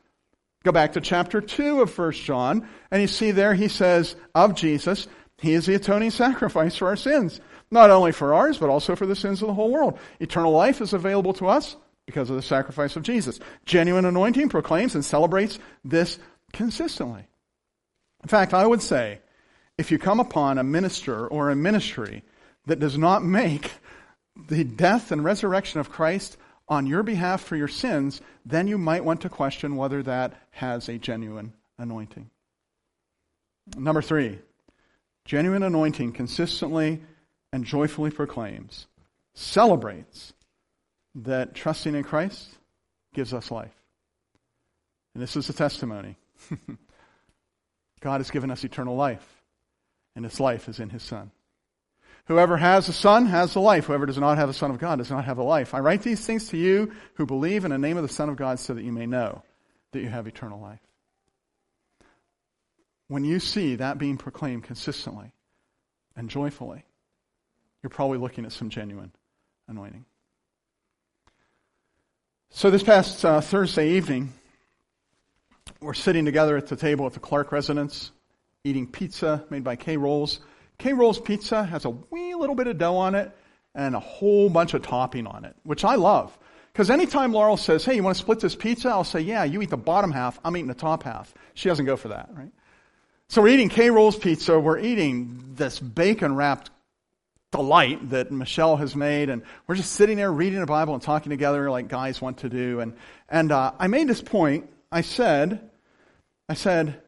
Go 0.67 0.73
back 0.73 0.95
to 0.95 1.01
chapter 1.01 1.41
2 1.41 1.81
of 1.81 1.97
1 1.97 2.13
John, 2.15 2.69
and 2.91 3.01
you 3.01 3.07
see 3.07 3.31
there 3.31 3.55
he 3.55 3.69
says 3.69 4.17
of 4.35 4.57
Jesus, 4.57 5.07
he 5.39 5.53
is 5.53 5.67
the 5.67 5.77
atoning 5.77 6.11
sacrifice 6.11 6.75
for 6.75 6.89
our 6.89 6.97
sins. 6.97 7.41
Not 7.71 7.91
only 7.91 8.11
for 8.11 8.35
ours, 8.35 8.59
but 8.59 8.69
also 8.69 8.97
for 8.97 9.07
the 9.07 9.15
sins 9.15 9.41
of 9.41 9.47
the 9.47 9.55
whole 9.55 9.71
world. 9.71 9.97
Eternal 10.19 10.51
life 10.51 10.81
is 10.81 10.93
available 10.93 11.33
to 11.35 11.47
us 11.47 11.77
because 12.05 12.31
of 12.31 12.35
the 12.35 12.43
sacrifice 12.43 12.97
of 12.97 13.05
Jesus. 13.05 13.39
Genuine 13.65 14.07
anointing 14.07 14.49
proclaims 14.49 14.97
and 14.97 15.05
celebrates 15.05 15.61
this 15.85 16.19
consistently. 16.53 17.29
In 18.25 18.29
fact, 18.29 18.53
I 18.53 18.67
would 18.67 18.83
say 18.83 19.21
if 19.79 19.93
you 19.93 20.01
come 20.01 20.19
upon 20.19 20.59
a 20.59 20.65
minister 20.65 21.29
or 21.29 21.51
a 21.51 21.55
ministry 21.55 22.25
that 22.67 22.81
does 22.81 22.99
not 22.99 23.23
make 23.23 23.71
the 24.49 24.65
death 24.65 25.13
and 25.13 25.23
resurrection 25.23 25.79
of 25.79 25.91
Christ 25.91 26.37
on 26.69 26.87
your 26.87 27.03
behalf 27.03 27.43
for 27.43 27.57
your 27.57 27.69
sins, 27.69 28.21
then 28.45 28.67
you 28.67 28.79
might 28.79 29.05
want 29.05 29.21
to 29.23 29.29
question 29.29 29.77
whether 29.77 30.03
that 30.03 30.35
has 30.51 30.89
a 30.89 30.99
genuine 30.99 31.53
anointing. 31.79 32.31
Number 33.77 34.03
three, 34.03 34.39
genuine 35.25 35.63
anointing 35.63 36.13
consistently 36.13 37.03
and 37.53 37.65
joyfully 37.65 38.11
proclaims, 38.11 38.87
celebrates 39.35 40.33
that 41.15 41.55
trusting 41.55 41.95
in 41.95 42.03
Christ 42.03 42.49
gives 43.15 43.33
us 43.33 43.51
life. 43.51 43.75
And 45.15 45.23
this 45.23 45.37
is 45.37 45.49
a 45.49 45.53
testimony. 45.53 46.17
God 48.01 48.19
has 48.19 48.31
given 48.31 48.51
us 48.51 48.63
eternal 48.65 48.95
life, 48.95 49.27
and 50.15 50.25
this 50.25 50.39
life 50.39 50.69
is 50.69 50.79
in 50.79 50.91
His 50.91 51.03
Son. 51.03 51.31
Whoever 52.27 52.57
has 52.57 52.89
a 52.89 52.93
Son 52.93 53.27
has 53.27 53.55
the 53.55 53.61
life. 53.61 53.87
Whoever 53.87 54.07
does 54.07 54.19
not 54.19 54.37
have 54.37 54.49
the 54.49 54.55
Son 54.55 54.71
of 54.71 54.79
God 54.79 54.99
does 54.99 55.11
not 55.11 55.25
have 55.25 55.37
the 55.37 55.45
life. 55.45 55.75
I 55.75 55.79
write 55.79 56.03
these 56.03 56.25
things 56.25 56.49
to 56.49 56.57
you 56.57 56.93
who 57.15 57.25
believe 57.25 57.65
in 57.65 57.71
the 57.71 57.79
name 57.79 57.97
of 57.97 58.03
the 58.03 58.13
Son 58.13 58.29
of 58.29 58.37
God 58.37 58.59
so 58.59 58.75
that 58.75 58.85
you 58.85 58.93
may 58.93 59.07
know 59.07 59.43
that 59.93 60.01
you 60.01 60.09
have 60.09 60.27
eternal 60.27 60.61
life. 60.61 60.81
When 63.09 63.25
you 63.25 63.39
see 63.39 63.77
that 63.77 63.99
being 63.99 64.17
proclaimed 64.17 64.65
consistently 64.65 65.33
and 66.17 66.29
joyfully, 66.29 66.85
you're 67.83 67.91
probably 67.91 68.19
looking 68.19 68.45
at 68.45 68.51
some 68.51 68.71
genuine 68.71 69.13
anointing. 69.69 70.05
So 72.51 72.71
this 72.71 72.83
past 72.83 73.25
uh, 73.25 73.41
Thursday 73.41 73.91
evening, 73.91 74.33
we're 75.81 75.95
sitting 75.95 76.25
together 76.25 76.57
at 76.57 76.67
the 76.67 76.75
table 76.75 77.07
at 77.07 77.13
the 77.13 77.21
Clark 77.21 77.53
residence, 77.53 78.11
eating 78.65 78.89
pizza 78.89 79.45
made 79.51 79.63
by 79.63 79.77
K 79.77 79.97
Rolls. 79.97 80.41
K 80.79 80.93
Rolls 80.93 81.21
pizza 81.21 81.65
has 81.65 81.85
a 81.85 81.91
wee 81.91 82.35
little 82.35 82.55
bit 82.55 82.67
of 82.67 82.79
dough 82.79 82.97
on 82.97 83.15
it 83.15 83.31
and 83.75 83.95
a 83.95 84.01
whole 84.01 84.49
bunch 84.49 84.75
of 84.75 84.83
topping 84.83 85.27
on 85.27 85.45
it, 85.45 85.55
which 85.65 85.85
I 85.85 85.95
love. 85.95 86.37
Because 86.73 86.91
anytime 86.91 87.33
Laurel 87.33 87.57
says, 87.57 87.85
hey, 87.85 87.95
you 87.95 88.03
want 88.03 88.17
to 88.17 88.23
split 88.23 88.41
this 88.41 88.55
pizza? 88.55 88.91
I'll 88.91 89.05
say, 89.05 89.21
yeah, 89.21 89.45
you 89.45 89.63
eat 89.63 89.71
the 89.71 89.79
bottom 89.79 90.13
half, 90.13 90.39
I'm 90.45 90.57
eating 90.57 90.69
the 90.69 90.75
top 90.75 91.03
half. 91.03 91.33
She 91.55 91.69
doesn't 91.69 91.87
go 91.87 91.97
for 91.97 92.09
that, 92.09 92.29
right? 92.33 92.53
So 93.29 93.43
we're 93.43 93.49
eating 93.49 93.69
K 93.69 93.91
Rolls 93.91 94.17
pizza, 94.17 94.59
we're 94.59 94.79
eating 94.79 95.55
this 95.55 95.81
bacon 95.81 96.37
wrapped 96.37 96.71
delight 97.51 98.11
that 98.11 98.31
Michelle 98.31 98.77
has 98.77 98.95
made, 98.95 99.31
and 99.31 99.43
we're 99.67 99.75
just 99.75 99.93
sitting 99.93 100.17
there 100.17 100.31
reading 100.31 100.61
the 100.61 100.67
Bible 100.67 100.95
and 100.95 101.03
talking 101.03 101.31
together 101.31 101.71
like 101.71 101.89
guys 101.89 102.21
want 102.21 102.39
to 102.39 102.49
do. 102.49 102.81
And, 102.81 102.95
and 103.29 103.51
uh, 103.51 103.73
I 103.79 103.87
made 103.87 104.09
this 104.09 104.21
point. 104.21 104.69
I 104.93 105.01
said, 105.01 105.71
I 106.49 106.55
said, 106.55 107.01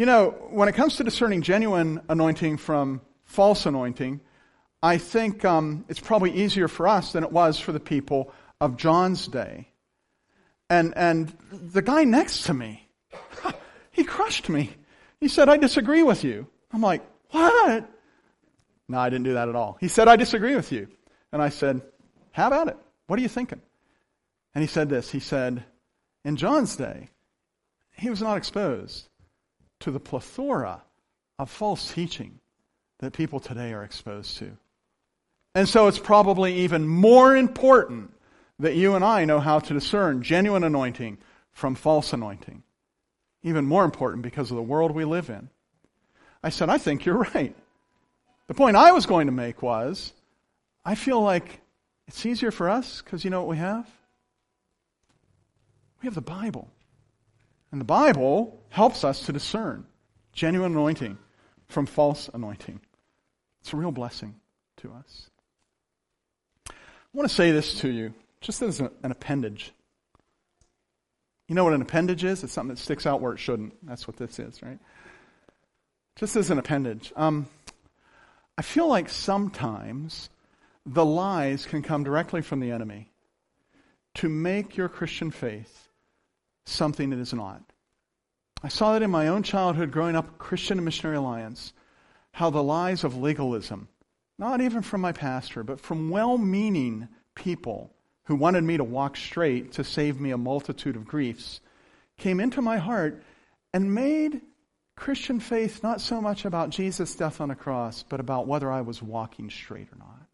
you 0.00 0.06
know, 0.06 0.30
when 0.48 0.66
it 0.66 0.74
comes 0.74 0.96
to 0.96 1.04
discerning 1.04 1.42
genuine 1.42 2.00
anointing 2.08 2.56
from 2.56 3.02
false 3.26 3.66
anointing, 3.66 4.22
I 4.82 4.96
think 4.96 5.44
um, 5.44 5.84
it's 5.90 6.00
probably 6.00 6.32
easier 6.32 6.68
for 6.68 6.88
us 6.88 7.12
than 7.12 7.22
it 7.22 7.30
was 7.30 7.60
for 7.60 7.72
the 7.72 7.80
people 7.80 8.32
of 8.62 8.78
John's 8.78 9.28
day. 9.28 9.68
And, 10.70 10.94
and 10.96 11.36
the 11.52 11.82
guy 11.82 12.04
next 12.04 12.44
to 12.44 12.54
me, 12.54 12.88
he 13.90 14.02
crushed 14.02 14.48
me. 14.48 14.70
He 15.20 15.28
said, 15.28 15.50
I 15.50 15.58
disagree 15.58 16.02
with 16.02 16.24
you. 16.24 16.46
I'm 16.72 16.80
like, 16.80 17.02
what? 17.28 17.86
No, 18.88 18.98
I 18.98 19.10
didn't 19.10 19.24
do 19.24 19.34
that 19.34 19.50
at 19.50 19.54
all. 19.54 19.76
He 19.80 19.88
said, 19.88 20.08
I 20.08 20.16
disagree 20.16 20.56
with 20.56 20.72
you. 20.72 20.88
And 21.30 21.42
I 21.42 21.50
said, 21.50 21.82
How 22.32 22.46
about 22.46 22.68
it? 22.68 22.78
What 23.06 23.18
are 23.18 23.22
you 23.22 23.28
thinking? 23.28 23.60
And 24.54 24.62
he 24.62 24.66
said 24.66 24.88
this 24.88 25.10
He 25.10 25.20
said, 25.20 25.62
In 26.24 26.36
John's 26.36 26.74
day, 26.74 27.10
he 27.92 28.08
was 28.08 28.22
not 28.22 28.38
exposed 28.38 29.09
to 29.80 29.90
the 29.90 30.00
plethora 30.00 30.82
of 31.38 31.50
false 31.50 31.92
teaching 31.92 32.38
that 32.98 33.12
people 33.12 33.40
today 33.40 33.72
are 33.72 33.82
exposed 33.82 34.38
to. 34.38 34.56
And 35.54 35.68
so 35.68 35.88
it's 35.88 35.98
probably 35.98 36.60
even 36.60 36.86
more 36.86 37.36
important 37.36 38.12
that 38.58 38.76
you 38.76 38.94
and 38.94 39.04
I 39.04 39.24
know 39.24 39.40
how 39.40 39.58
to 39.58 39.74
discern 39.74 40.22
genuine 40.22 40.64
anointing 40.64 41.18
from 41.52 41.74
false 41.74 42.12
anointing. 42.12 42.62
Even 43.42 43.64
more 43.64 43.84
important 43.84 44.22
because 44.22 44.50
of 44.50 44.56
the 44.56 44.62
world 44.62 44.92
we 44.92 45.04
live 45.04 45.30
in. 45.30 45.48
I 46.42 46.50
said, 46.50 46.68
I 46.68 46.78
think 46.78 47.04
you're 47.04 47.26
right. 47.34 47.56
The 48.46 48.54
point 48.54 48.76
I 48.76 48.92
was 48.92 49.06
going 49.06 49.26
to 49.26 49.32
make 49.32 49.62
was 49.62 50.12
I 50.84 50.94
feel 50.94 51.20
like 51.20 51.60
it's 52.06 52.24
easier 52.26 52.50
for 52.50 52.68
us 52.68 53.02
because 53.02 53.24
you 53.24 53.30
know 53.30 53.40
what 53.40 53.48
we 53.48 53.56
have? 53.56 53.88
We 56.02 56.06
have 56.06 56.14
the 56.14 56.20
Bible. 56.20 56.68
And 57.72 57.80
the 57.80 57.86
Bible 57.86 58.60
helps 58.68 59.04
us 59.04 59.26
to 59.26 59.32
discern 59.32 59.86
genuine 60.32 60.72
anointing 60.72 61.18
from 61.68 61.86
false 61.86 62.28
anointing. 62.32 62.80
It's 63.60 63.72
a 63.72 63.76
real 63.76 63.92
blessing 63.92 64.34
to 64.78 64.92
us. 64.92 65.30
I 66.68 66.72
want 67.12 67.28
to 67.28 67.34
say 67.34 67.50
this 67.50 67.80
to 67.80 67.88
you, 67.88 68.14
just 68.40 68.62
as 68.62 68.80
an 68.80 68.90
appendage. 69.02 69.72
You 71.48 71.54
know 71.54 71.64
what 71.64 71.72
an 71.72 71.82
appendage 71.82 72.24
is? 72.24 72.44
It's 72.44 72.52
something 72.52 72.74
that 72.74 72.80
sticks 72.80 73.06
out 73.06 73.20
where 73.20 73.32
it 73.32 73.38
shouldn't. 73.38 73.74
That's 73.84 74.06
what 74.06 74.16
this 74.16 74.38
is, 74.38 74.62
right? 74.62 74.78
Just 76.16 76.36
as 76.36 76.50
an 76.50 76.58
appendage. 76.58 77.12
Um, 77.16 77.48
I 78.56 78.62
feel 78.62 78.86
like 78.88 79.08
sometimes 79.08 80.30
the 80.86 81.04
lies 81.04 81.66
can 81.66 81.82
come 81.82 82.04
directly 82.04 82.42
from 82.42 82.60
the 82.60 82.70
enemy 82.70 83.10
to 84.14 84.28
make 84.28 84.76
your 84.76 84.88
Christian 84.88 85.30
faith 85.30 85.89
something 86.66 87.10
that 87.10 87.18
is 87.18 87.32
not. 87.32 87.62
I 88.62 88.68
saw 88.68 88.92
that 88.92 89.02
in 89.02 89.10
my 89.10 89.28
own 89.28 89.42
childhood 89.42 89.90
growing 89.90 90.16
up 90.16 90.38
Christian 90.38 90.78
and 90.78 90.84
Missionary 90.84 91.16
Alliance, 91.16 91.72
how 92.32 92.50
the 92.50 92.62
lies 92.62 93.04
of 93.04 93.16
legalism, 93.16 93.88
not 94.38 94.60
even 94.60 94.82
from 94.82 95.00
my 95.00 95.12
pastor, 95.12 95.62
but 95.62 95.80
from 95.80 96.10
well 96.10 96.36
meaning 96.38 97.08
people 97.34 97.90
who 98.24 98.36
wanted 98.36 98.62
me 98.62 98.76
to 98.76 98.84
walk 98.84 99.16
straight 99.16 99.72
to 99.72 99.84
save 99.84 100.20
me 100.20 100.30
a 100.30 100.38
multitude 100.38 100.96
of 100.96 101.06
griefs, 101.06 101.60
came 102.18 102.38
into 102.38 102.62
my 102.62 102.76
heart 102.76 103.22
and 103.72 103.94
made 103.94 104.42
Christian 104.94 105.40
faith 105.40 105.82
not 105.82 106.00
so 106.00 106.20
much 106.20 106.44
about 106.44 106.70
Jesus' 106.70 107.14
death 107.14 107.40
on 107.40 107.48
the 107.48 107.54
cross, 107.54 108.02
but 108.02 108.20
about 108.20 108.46
whether 108.46 108.70
I 108.70 108.82
was 108.82 109.02
walking 109.02 109.48
straight 109.48 109.88
or 109.90 109.98
not. 109.98 110.26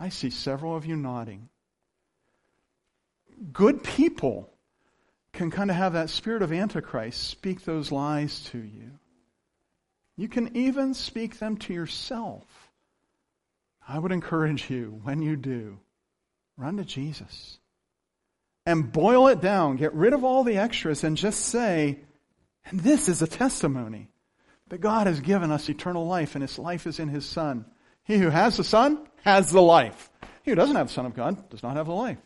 I 0.00 0.08
see 0.08 0.30
several 0.30 0.74
of 0.74 0.86
you 0.86 0.96
nodding. 0.96 1.48
Good 3.52 3.84
people 3.84 4.50
can 5.32 5.50
kind 5.50 5.70
of 5.70 5.76
have 5.76 5.92
that 5.92 6.10
spirit 6.10 6.42
of 6.42 6.52
Antichrist 6.52 7.22
speak 7.28 7.64
those 7.64 7.92
lies 7.92 8.44
to 8.50 8.58
you. 8.58 8.90
You 10.16 10.28
can 10.28 10.56
even 10.56 10.94
speak 10.94 11.38
them 11.38 11.56
to 11.58 11.72
yourself. 11.72 12.44
I 13.86 13.98
would 13.98 14.12
encourage 14.12 14.70
you, 14.70 15.00
when 15.02 15.22
you 15.22 15.36
do, 15.36 15.78
run 16.56 16.76
to 16.76 16.84
Jesus 16.84 17.58
and 18.66 18.92
boil 18.92 19.28
it 19.28 19.40
down. 19.40 19.76
Get 19.76 19.94
rid 19.94 20.12
of 20.12 20.24
all 20.24 20.44
the 20.44 20.58
extras 20.58 21.04
and 21.04 21.16
just 21.16 21.46
say, 21.46 22.00
and 22.66 22.80
this 22.80 23.08
is 23.08 23.22
a 23.22 23.26
testimony 23.26 24.08
that 24.68 24.80
God 24.80 25.06
has 25.06 25.20
given 25.20 25.50
us 25.50 25.68
eternal 25.68 26.06
life, 26.06 26.34
and 26.34 26.42
His 26.42 26.58
life 26.58 26.86
is 26.86 27.00
in 27.00 27.08
His 27.08 27.26
Son. 27.26 27.64
He 28.04 28.18
who 28.18 28.30
has 28.30 28.56
the 28.56 28.64
Son 28.64 29.06
has 29.24 29.50
the 29.50 29.62
life. 29.62 30.10
He 30.42 30.52
who 30.52 30.54
doesn't 30.54 30.76
have 30.76 30.88
the 30.88 30.92
Son 30.92 31.06
of 31.06 31.14
God 31.14 31.48
does 31.50 31.62
not 31.62 31.76
have 31.76 31.86
the 31.86 31.92
life. 31.92 32.18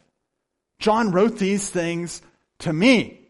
John 0.78 1.12
wrote 1.12 1.38
these 1.38 1.70
things 1.70 2.20
to 2.60 2.72
me 2.72 3.20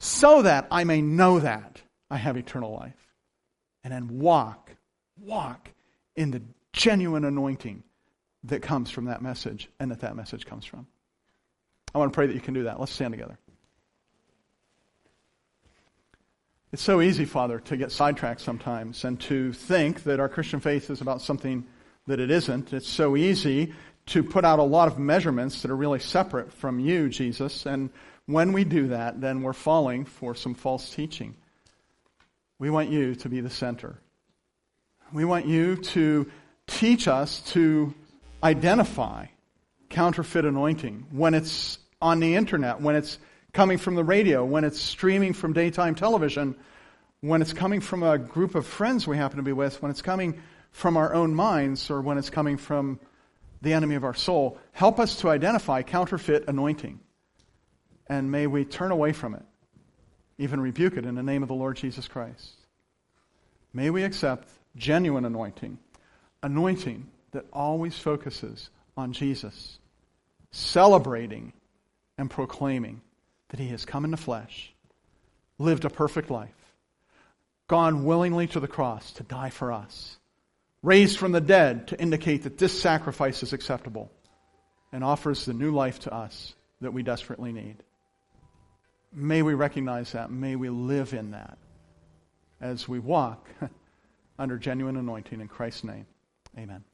so 0.00 0.42
that 0.42 0.68
I 0.70 0.84
may 0.84 1.02
know 1.02 1.40
that 1.40 1.82
I 2.10 2.16
have 2.16 2.36
eternal 2.36 2.72
life. 2.72 2.94
And 3.84 3.92
then 3.92 4.18
walk, 4.18 4.74
walk 5.20 5.70
in 6.16 6.30
the 6.30 6.42
genuine 6.72 7.24
anointing 7.24 7.82
that 8.44 8.62
comes 8.62 8.90
from 8.90 9.06
that 9.06 9.22
message 9.22 9.68
and 9.80 9.90
that 9.90 10.00
that 10.00 10.16
message 10.16 10.46
comes 10.46 10.64
from. 10.64 10.86
I 11.94 11.98
want 11.98 12.12
to 12.12 12.14
pray 12.14 12.26
that 12.26 12.34
you 12.34 12.40
can 12.40 12.54
do 12.54 12.64
that. 12.64 12.78
Let's 12.78 12.92
stand 12.92 13.12
together. 13.12 13.38
It's 16.70 16.82
so 16.82 17.00
easy, 17.00 17.24
Father, 17.24 17.60
to 17.60 17.76
get 17.78 17.92
sidetracked 17.92 18.42
sometimes 18.42 19.04
and 19.04 19.18
to 19.22 19.54
think 19.54 20.02
that 20.02 20.20
our 20.20 20.28
Christian 20.28 20.60
faith 20.60 20.90
is 20.90 21.00
about 21.00 21.22
something 21.22 21.66
that 22.06 22.20
it 22.20 22.30
isn't. 22.30 22.72
It's 22.74 22.88
so 22.88 23.16
easy 23.16 23.72
to 24.06 24.22
put 24.22 24.44
out 24.44 24.58
a 24.58 24.64
lot 24.64 24.88
of 24.88 24.98
measurements 24.98 25.62
that 25.62 25.70
are 25.70 25.76
really 25.76 25.98
separate 25.98 26.52
from 26.52 26.78
you, 26.78 27.08
Jesus. 27.08 27.64
And 27.64 27.90
when 28.28 28.52
we 28.52 28.62
do 28.62 28.88
that, 28.88 29.22
then 29.22 29.40
we're 29.40 29.54
falling 29.54 30.04
for 30.04 30.34
some 30.34 30.52
false 30.52 30.90
teaching. 30.90 31.34
We 32.58 32.68
want 32.68 32.90
you 32.90 33.14
to 33.14 33.28
be 33.30 33.40
the 33.40 33.48
center. 33.48 33.98
We 35.14 35.24
want 35.24 35.46
you 35.46 35.76
to 35.76 36.30
teach 36.66 37.08
us 37.08 37.40
to 37.52 37.94
identify 38.44 39.28
counterfeit 39.88 40.44
anointing 40.44 41.06
when 41.10 41.32
it's 41.32 41.78
on 42.02 42.20
the 42.20 42.34
internet, 42.34 42.82
when 42.82 42.96
it's 42.96 43.18
coming 43.54 43.78
from 43.78 43.94
the 43.94 44.04
radio, 44.04 44.44
when 44.44 44.62
it's 44.62 44.78
streaming 44.78 45.32
from 45.32 45.54
daytime 45.54 45.94
television, 45.94 46.54
when 47.22 47.40
it's 47.40 47.54
coming 47.54 47.80
from 47.80 48.02
a 48.02 48.18
group 48.18 48.54
of 48.54 48.66
friends 48.66 49.06
we 49.06 49.16
happen 49.16 49.38
to 49.38 49.42
be 49.42 49.54
with, 49.54 49.80
when 49.80 49.90
it's 49.90 50.02
coming 50.02 50.38
from 50.70 50.98
our 50.98 51.14
own 51.14 51.34
minds, 51.34 51.90
or 51.90 52.02
when 52.02 52.18
it's 52.18 52.28
coming 52.28 52.58
from 52.58 53.00
the 53.62 53.72
enemy 53.72 53.94
of 53.94 54.04
our 54.04 54.12
soul. 54.12 54.58
Help 54.72 55.00
us 55.00 55.16
to 55.16 55.30
identify 55.30 55.80
counterfeit 55.80 56.44
anointing. 56.46 57.00
And 58.08 58.30
may 58.30 58.46
we 58.46 58.64
turn 58.64 58.90
away 58.90 59.12
from 59.12 59.34
it, 59.34 59.42
even 60.38 60.60
rebuke 60.60 60.96
it 60.96 61.04
in 61.04 61.14
the 61.14 61.22
name 61.22 61.42
of 61.42 61.48
the 61.48 61.54
Lord 61.54 61.76
Jesus 61.76 62.08
Christ. 62.08 62.52
May 63.72 63.90
we 63.90 64.02
accept 64.02 64.48
genuine 64.76 65.24
anointing, 65.24 65.78
anointing 66.42 67.06
that 67.32 67.44
always 67.52 67.98
focuses 67.98 68.70
on 68.96 69.12
Jesus, 69.12 69.78
celebrating 70.50 71.52
and 72.16 72.30
proclaiming 72.30 73.02
that 73.50 73.60
he 73.60 73.68
has 73.68 73.84
come 73.84 74.04
in 74.04 74.10
the 74.10 74.16
flesh, 74.16 74.72
lived 75.58 75.84
a 75.84 75.90
perfect 75.90 76.30
life, 76.30 76.50
gone 77.66 78.04
willingly 78.04 78.46
to 78.46 78.60
the 78.60 78.68
cross 78.68 79.12
to 79.12 79.22
die 79.22 79.50
for 79.50 79.72
us, 79.72 80.16
raised 80.82 81.18
from 81.18 81.32
the 81.32 81.40
dead 81.40 81.88
to 81.88 82.00
indicate 82.00 82.44
that 82.44 82.56
this 82.56 82.80
sacrifice 82.80 83.42
is 83.42 83.52
acceptable, 83.52 84.10
and 84.92 85.04
offers 85.04 85.44
the 85.44 85.52
new 85.52 85.70
life 85.70 85.98
to 86.00 86.14
us 86.14 86.54
that 86.80 86.94
we 86.94 87.02
desperately 87.02 87.52
need. 87.52 87.76
May 89.12 89.42
we 89.42 89.54
recognize 89.54 90.12
that. 90.12 90.30
May 90.30 90.56
we 90.56 90.68
live 90.68 91.14
in 91.14 91.30
that 91.30 91.58
as 92.60 92.88
we 92.88 92.98
walk 92.98 93.48
under 94.38 94.58
genuine 94.58 94.96
anointing 94.96 95.40
in 95.40 95.48
Christ's 95.48 95.84
name. 95.84 96.06
Amen. 96.56 96.84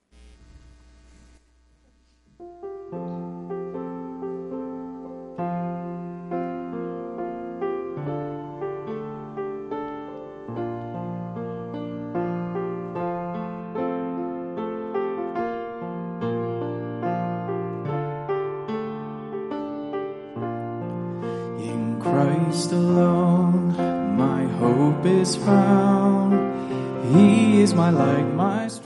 Alone, 22.75 23.77
my 24.17 24.45
hope 24.59 25.07
is 25.07 25.37
found. 25.37 26.33
He 27.15 27.63
is 27.63 27.75
my 27.75 27.91
light, 27.91 28.29
my 28.35 28.69
strength. 28.69 28.85